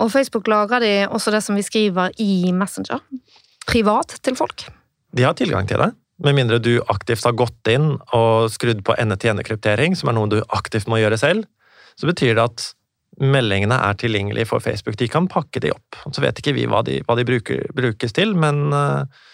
[0.03, 3.03] Og Facebook lager de også det som vi skriver i Messenger
[3.67, 4.67] privat til folk?
[5.17, 5.93] De har tilgang til det.
[6.23, 10.39] Med mindre du aktivt har gått inn og skrudd på ende-til-ende-kryptering, som er noe du
[10.55, 11.45] aktivt må gjøre selv,
[11.97, 12.67] så betyr det at
[13.23, 14.99] meldingene er tilgjengelige for Facebook.
[15.01, 15.99] De kan pakke de opp.
[16.13, 19.25] Så vet ikke vi hva de, hva de bruker, brukes til, men eh,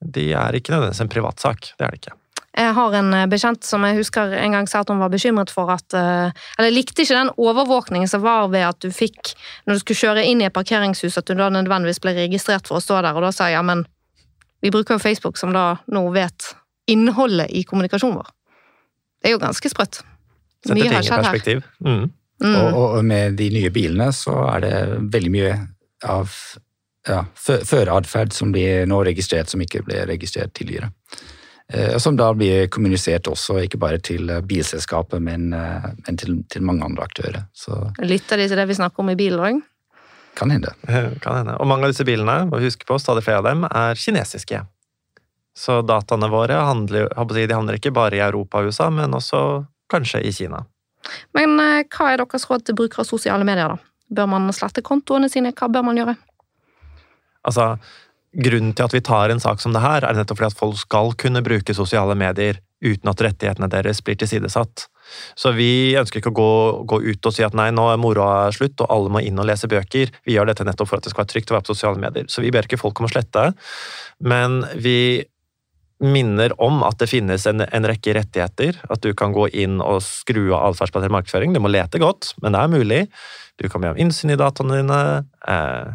[0.00, 1.72] de er ikke nødvendigvis en privatsak.
[1.76, 2.16] Det er det ikke.
[2.58, 5.52] Jeg har en eh, bekjent som jeg husker en gang sa at hun var bekymret
[5.54, 9.34] for at eh, Eller likte ikke den overvåkningen som var ved at du fikk,
[9.66, 12.80] når du skulle kjøre inn i et parkeringshus, at du da nødvendigvis ble registrert for
[12.80, 13.14] å stå der.
[13.14, 13.84] Og da sa jeg ja, men
[14.64, 16.54] vi bruker jo Facebook, som da nå vet
[16.90, 18.30] innholdet i kommunikasjonen vår.
[19.22, 20.00] Det er jo ganske sprøtt.
[20.64, 21.62] Setter ting i perspektiv.
[21.84, 22.08] Mm.
[22.42, 22.54] Mm.
[22.54, 24.74] Og, og, med de nye bilene så er det
[25.14, 25.54] veldig mye
[26.06, 26.34] av
[27.08, 30.92] ja, føreatferd som blir nå registrert, som ikke ble registrert tidligere.
[31.68, 36.38] Og som da blir kommunisert også, ikke bare til eh, bilselskapet, men, eh, men til,
[36.48, 37.42] til, mange andre aktører.
[37.52, 37.76] Så.
[38.00, 39.58] Lytter de til det vi snakker om i bilen òg?
[40.38, 40.72] kan hende.
[41.20, 41.56] Kan hende.
[41.58, 44.62] Og mange av disse bilene, må vi huske på, stadig flere av dem, er kinesiske.
[45.58, 50.22] Så dataene våre handler, de handler ikke bare i Europa og USA, men også kanskje
[50.22, 50.62] i Kina.
[51.36, 53.92] Men eh, hva er deres råd til brukere av sosiale medier, da?
[54.08, 55.52] Bør man slette kontoene sine?
[55.56, 56.14] Hva bør man gjøre?
[57.48, 57.74] Altså,
[58.36, 60.76] Grunnen til at vi tar en sak som det her, er nettopp fordi at folk
[60.76, 64.84] skal kunne bruke sosiale medier uten at rettighetene deres blir tilsidesatt.
[65.34, 66.50] Så vi ønsker ikke å gå,
[66.92, 69.48] gå, ut og si at nei, nå er moroa slutt, og alle må inn og
[69.48, 70.12] lese bøker.
[70.28, 72.28] Vi gjør dette nettopp for at det skal være trygt å være på sosiale medier.
[72.28, 73.48] Så vi ber ikke folk om å slette,
[74.20, 74.98] men vi
[75.98, 78.78] minner om at det finnes en, en, rekke rettigheter.
[78.92, 81.54] At du kan gå inn og skru av atferdsbasert markedsføring.
[81.54, 83.00] Du må lete godt, men det er mulig.
[83.58, 85.00] Du kan be om innsyn i dataene dine.
[85.50, 85.90] Eh,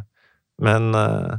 [0.64, 1.38] men eh,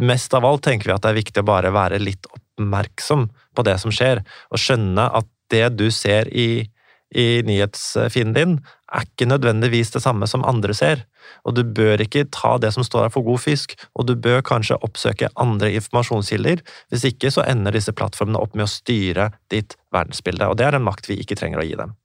[0.00, 3.64] mest av alt tenker vi at det er viktig å bare være litt oppmerksom på
[3.66, 4.22] det som skjer,
[4.52, 6.68] og skjønne at det du ser i,
[7.10, 8.58] i nyhetsfeeden din,
[8.90, 11.04] er ikke nødvendigvis det samme som andre ser.
[11.44, 14.42] Og du bør ikke ta det som står her for god fisk, og du bør
[14.46, 16.62] kanskje oppsøke andre informasjonskilder.
[16.90, 20.78] Hvis ikke så ender disse plattformene opp med å styre ditt verdensbilde, og det er
[20.78, 21.96] en makt vi ikke trenger å gi dem.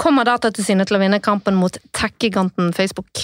[0.00, 3.20] Kommer Datatilsynet til å vinne kampen mot tech-giganten Facebook?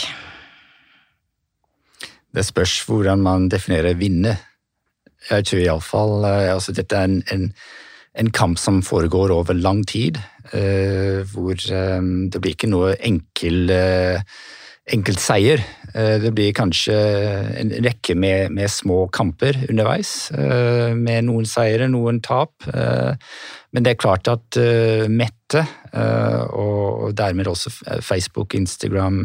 [2.37, 4.35] Det spørs hvordan man definerer vinne.
[5.31, 7.47] Jeg tror iallfall eh, altså Dette er en, en
[8.17, 10.19] en kamp som foregår over lang tid,
[10.53, 14.21] eh, hvor eh, det blir ikke noe enkel, eh,
[14.93, 15.65] enkelt seier.
[15.97, 16.95] Det blir kanskje
[17.59, 22.53] en rekke med, med små kamper underveis, med noen seire, noen tap.
[22.69, 24.59] Men det er klart at
[25.09, 25.65] Mette,
[26.53, 27.73] og dermed også
[28.05, 29.25] Facebook, Instagram,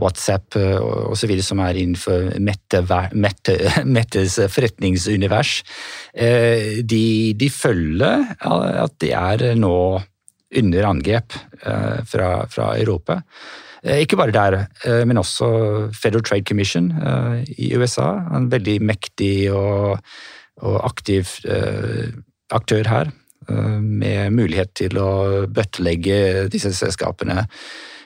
[0.00, 1.32] WhatsApp eh, osv.
[1.44, 2.82] som er innenfor Mette,
[3.14, 3.56] Mette,
[3.96, 5.60] Mettes forretningsunivers,
[6.14, 7.04] eh, de,
[7.38, 9.74] de, følger at de er nå
[10.60, 13.20] under angrep eh, fra, fra Europa.
[13.80, 14.54] Ikke bare der,
[15.08, 15.46] men også
[15.96, 16.90] Federal Trade Commission
[17.48, 18.10] i USA.
[18.36, 20.02] En veldig mektig og,
[20.60, 21.30] og aktiv
[22.52, 23.12] aktør her,
[23.80, 25.08] med mulighet til å
[25.48, 26.20] bøttelegge
[26.52, 27.99] disse selskapene Eh,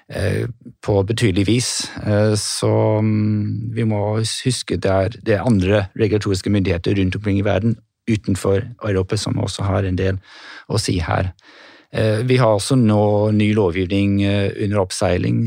[0.85, 1.91] på betydelig vis.
[2.07, 7.39] Eh, så mm, vi må huske det er, det er andre regulatoriske myndigheter rundt omkring
[7.41, 7.79] i verden
[8.11, 10.21] utenfor Europa som også har en del
[10.69, 11.33] å si her.
[11.95, 15.41] Eh, vi har også nå ny lovgivning under oppseiling.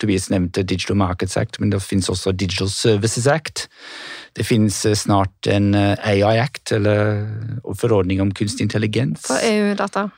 [0.00, 3.68] Tobias nevnte Digital Markets Act, men det finnes også Digital Services Act.
[4.34, 7.28] Det finnes snart en AI Act, eller
[7.78, 9.28] forordning om kunstig intelligens.
[9.28, 10.08] For EU-data?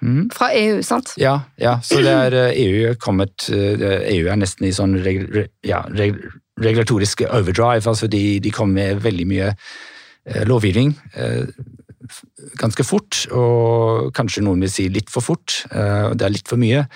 [0.00, 0.30] Mm.
[0.32, 1.12] Fra EU, sant?
[1.20, 4.72] Ja, ja, så det er EU eh, e kommet EU eh, e er nesten i
[4.72, 5.26] sånn reg,
[5.66, 6.16] ja, reg,
[6.60, 7.86] regulatorisk overdrive.
[7.88, 11.44] altså De, de kommer med veldig mye eh, lovgivning eh,
[12.58, 15.60] ganske fort, og kanskje noen vil si litt for fort.
[15.70, 16.86] Eh, det er litt for mye,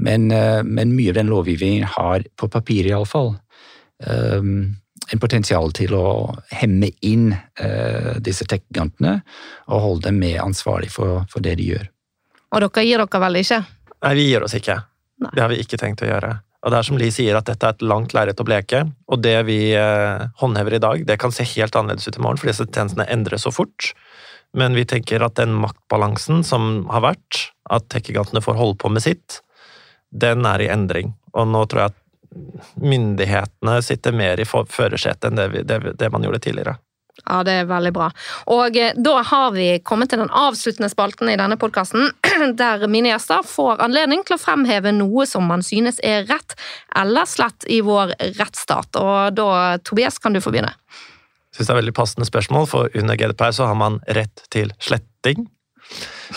[0.00, 3.34] men, men mye av den lovgivningen har, på papiret iallfall,
[4.06, 4.38] eh,
[5.12, 6.06] en potensial til å
[6.54, 7.32] hemme inn
[8.22, 9.16] disse tech-gigantene
[9.66, 11.88] og holde dem mer ansvarlig for, for det de gjør.
[12.52, 13.60] Og dere gir dere vel ikke?
[14.02, 14.78] Nei, vi gir oss ikke.
[15.22, 15.30] Nei.
[15.32, 16.32] Det har vi ikke tenkt å gjøre.
[16.62, 18.84] Og det er som Lee sier, at dette er et langt lerret å bleke.
[19.10, 22.38] Og det vi eh, håndhever i dag, det kan se helt annerledes ut i morgen,
[22.38, 23.90] fordi disse tjenestene endres så fort.
[24.54, 29.02] Men vi tenker at den maktbalansen som har vært, at tech-gigantene får holde på med
[29.02, 29.40] sitt,
[30.12, 31.16] den er i endring.
[31.32, 31.98] Og nå tror jeg at
[32.82, 36.76] myndighetene sitter mer i førersetet enn det, vi, det, det man gjorde tidligere.
[37.20, 38.08] Ja, det er veldig bra.
[38.50, 42.08] Og eh, da har vi kommet til den avsluttende spalten i denne podkasten,
[42.60, 46.56] der mine gjester får anledning til å fremheve noe som man synes er rett
[46.98, 48.96] eller slett i vår rettsstat.
[48.98, 50.72] Og da, Tobias, kan du få begynne.
[51.52, 54.72] Jeg synes det er veldig passende spørsmål, for under GDPR så har man rett til
[54.80, 55.50] sletting.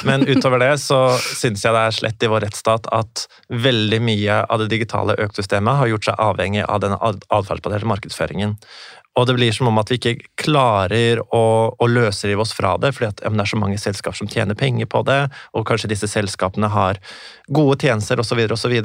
[0.04, 4.42] Men utover det så syns jeg det er slett i vår rettsstat at veldig mye
[4.44, 8.58] av det digitale økosystemet har gjort seg avhengig av denne atferdsbaserte markedsføringen.
[9.16, 12.92] Og det blir som om at vi ikke klarer å, å løsrive oss fra det,
[12.96, 15.22] fordi at, ja, det er så mange selskap som tjener penger på det,
[15.56, 17.00] og kanskje disse selskapene har
[17.48, 18.42] gode tjenester osv.
[18.52, 18.76] osv.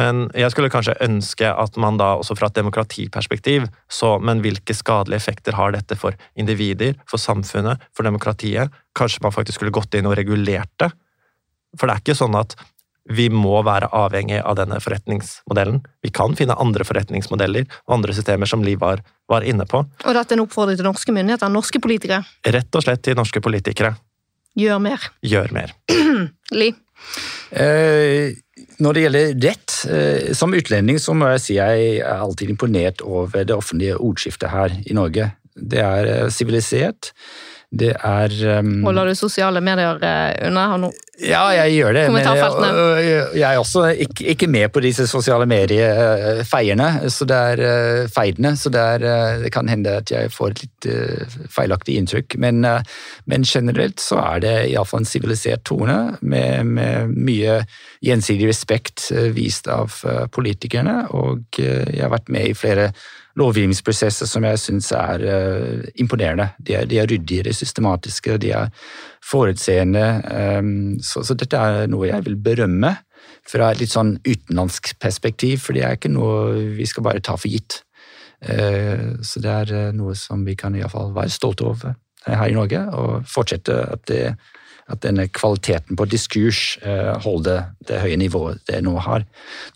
[0.00, 4.76] Men jeg skulle kanskje ønske at man da også fra et demokratiperspektiv så men hvilke
[4.76, 8.72] skadelige effekter har dette for individer, for samfunnet, for demokratiet?
[8.96, 10.92] Kanskje man faktisk skulle gått inn og regulert det?
[11.76, 12.56] For det er ikke sånn at
[13.10, 15.80] vi må være avhengig av denne forretningsmodellen.
[16.04, 19.82] Vi kan finne andre forretningsmodeller og andre systemer som Liv var, var inne på.
[19.82, 22.22] Og dette er en oppfordring til norske myndigheter, norske politikere?
[22.46, 23.96] Rett og slett til norske politikere.
[24.58, 25.10] Gjør mer.
[25.26, 25.74] Gjør mer.
[26.60, 26.70] Li?
[27.50, 28.36] Eh,
[28.80, 33.04] når det gjelder rett, eh, som utlending så må jeg si jeg er alltid imponert
[33.06, 35.30] over det offentlige ordskiftet her i Norge.
[35.54, 37.12] Det er eh, sivilisert.
[37.70, 40.88] Det er um, Holder du sosiale medier eh, unna her nå?
[41.20, 42.02] Ja, jeg gjør det.
[42.10, 47.62] Men jeg, jeg er også ikke, ikke med på disse sosiale medier-feierne, så det er
[47.66, 48.54] eh, feidene.
[48.56, 52.38] Så det, er, eh, det kan hende at jeg får et litt eh, feilaktig inntrykk.
[52.42, 52.80] Men, eh,
[53.30, 57.60] men generelt så er det iallfall en sivilisert tone med, med mye
[58.02, 61.04] gjensidig respekt eh, vist av eh, politikerne.
[61.20, 62.90] Og eh, jeg har vært med i flere
[63.38, 66.50] lovgivningsprosesser som jeg syns er eh, imponerende.
[66.58, 68.72] De er, de er ryddige, de er systematiske, de er
[69.24, 70.06] forutseende.
[70.30, 72.96] ehm, så, så dette er noe jeg vil berømme
[73.48, 77.36] fra et litt sånn utenlandsk perspektiv, for det er ikke noe vi skal bare ta
[77.38, 77.82] for gitt.
[78.40, 82.56] Eh, så det er eh, noe som vi kan iallfall være stolte over her i
[82.56, 84.34] Norge, og fortsette at, det,
[84.90, 89.24] at denne kvaliteten på diskurs eh, holder det høye nivået det nå har.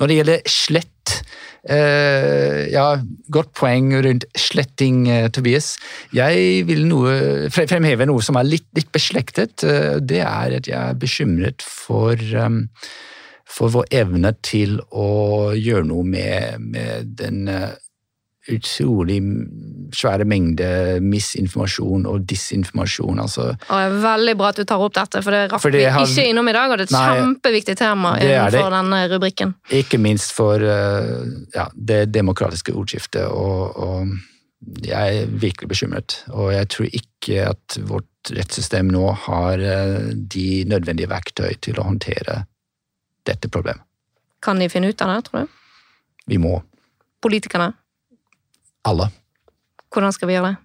[0.01, 1.22] Når det gjelder slett eh,
[1.65, 2.99] Ja,
[3.32, 5.77] godt poeng rundt sletting, eh, Tobias.
[6.12, 7.15] Jeg vil noe,
[7.55, 9.65] fre- fremheve noe som er litt, litt beslektet.
[9.65, 12.66] eh, Det er at jeg er bekymret for um,
[13.55, 17.70] for vår evne til å gjøre noe med, med den eh,
[18.53, 19.21] utrolig
[19.95, 20.66] svære mengde
[21.01, 23.21] misinformasjon og disinformasjon.
[23.23, 26.05] Altså, Og det veldig bra at du tar opp dette, for det rakk vi har-
[26.05, 28.61] ikke innom i dag, og det er et Nei, kjempeviktig tema er det.
[28.61, 29.55] denne rubrikken.
[29.71, 33.25] ikke minst for eh, ja, det demokratiske ordskiftet.
[33.31, 34.09] Og, og
[34.83, 36.25] jeg er virkelig bekymret.
[36.33, 41.85] Og jeg tror ikke at vårt rettssystem nå har eh, de nødvendige verktøy til å
[41.85, 42.45] håndtere
[43.27, 43.83] dette problemet.
[44.43, 45.49] Kan de finne ut av det, tror du?
[46.29, 46.62] Vi må.
[47.25, 47.73] Politikerne?
[48.85, 49.09] Alle.
[49.94, 50.61] Hvordan skal vi gjøre det?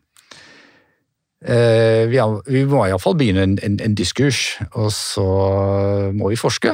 [1.46, 5.24] Eh, vi, har- vi må iallfall begynne en, en, en diskurs, og så
[6.12, 6.74] må vi forske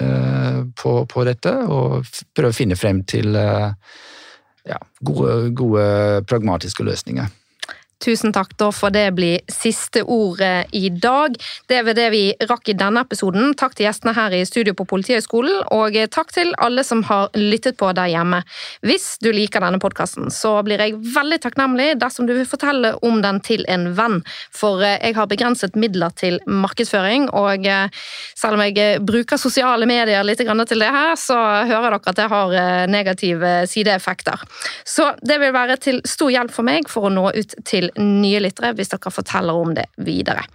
[0.00, 3.74] eh, på, på dette og prøve å finne frem til eh,
[4.70, 5.84] ja, gode, gode
[6.30, 7.28] pragmatiske løsninger.
[8.02, 11.36] Tusen takk, da for det blir siste ordet i dag.
[11.70, 13.54] Det ved det vi rakk i denne episoden.
[13.58, 17.78] Takk til gjestene her i studio på Politihøgskolen, og takk til alle som har lyttet
[17.80, 18.42] på der hjemme.
[18.84, 23.22] Hvis du liker denne podkasten, så blir jeg veldig takknemlig dersom du vil fortelle om
[23.24, 24.20] den til en venn,
[24.54, 28.04] for eh, jeg har begrenset midler til markedsføring, og eh,
[28.38, 31.36] selv om jeg eh, bruker sosiale medier litt til det her, så
[31.68, 34.44] hører dere at det har eh, negative sideeffekter.
[34.84, 38.42] Så det vil være til stor hjelp for meg for å nå ut til nye
[38.44, 40.46] lyttere hvis dere forteller om det videre.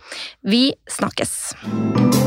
[0.42, 2.19] Vi snakkes!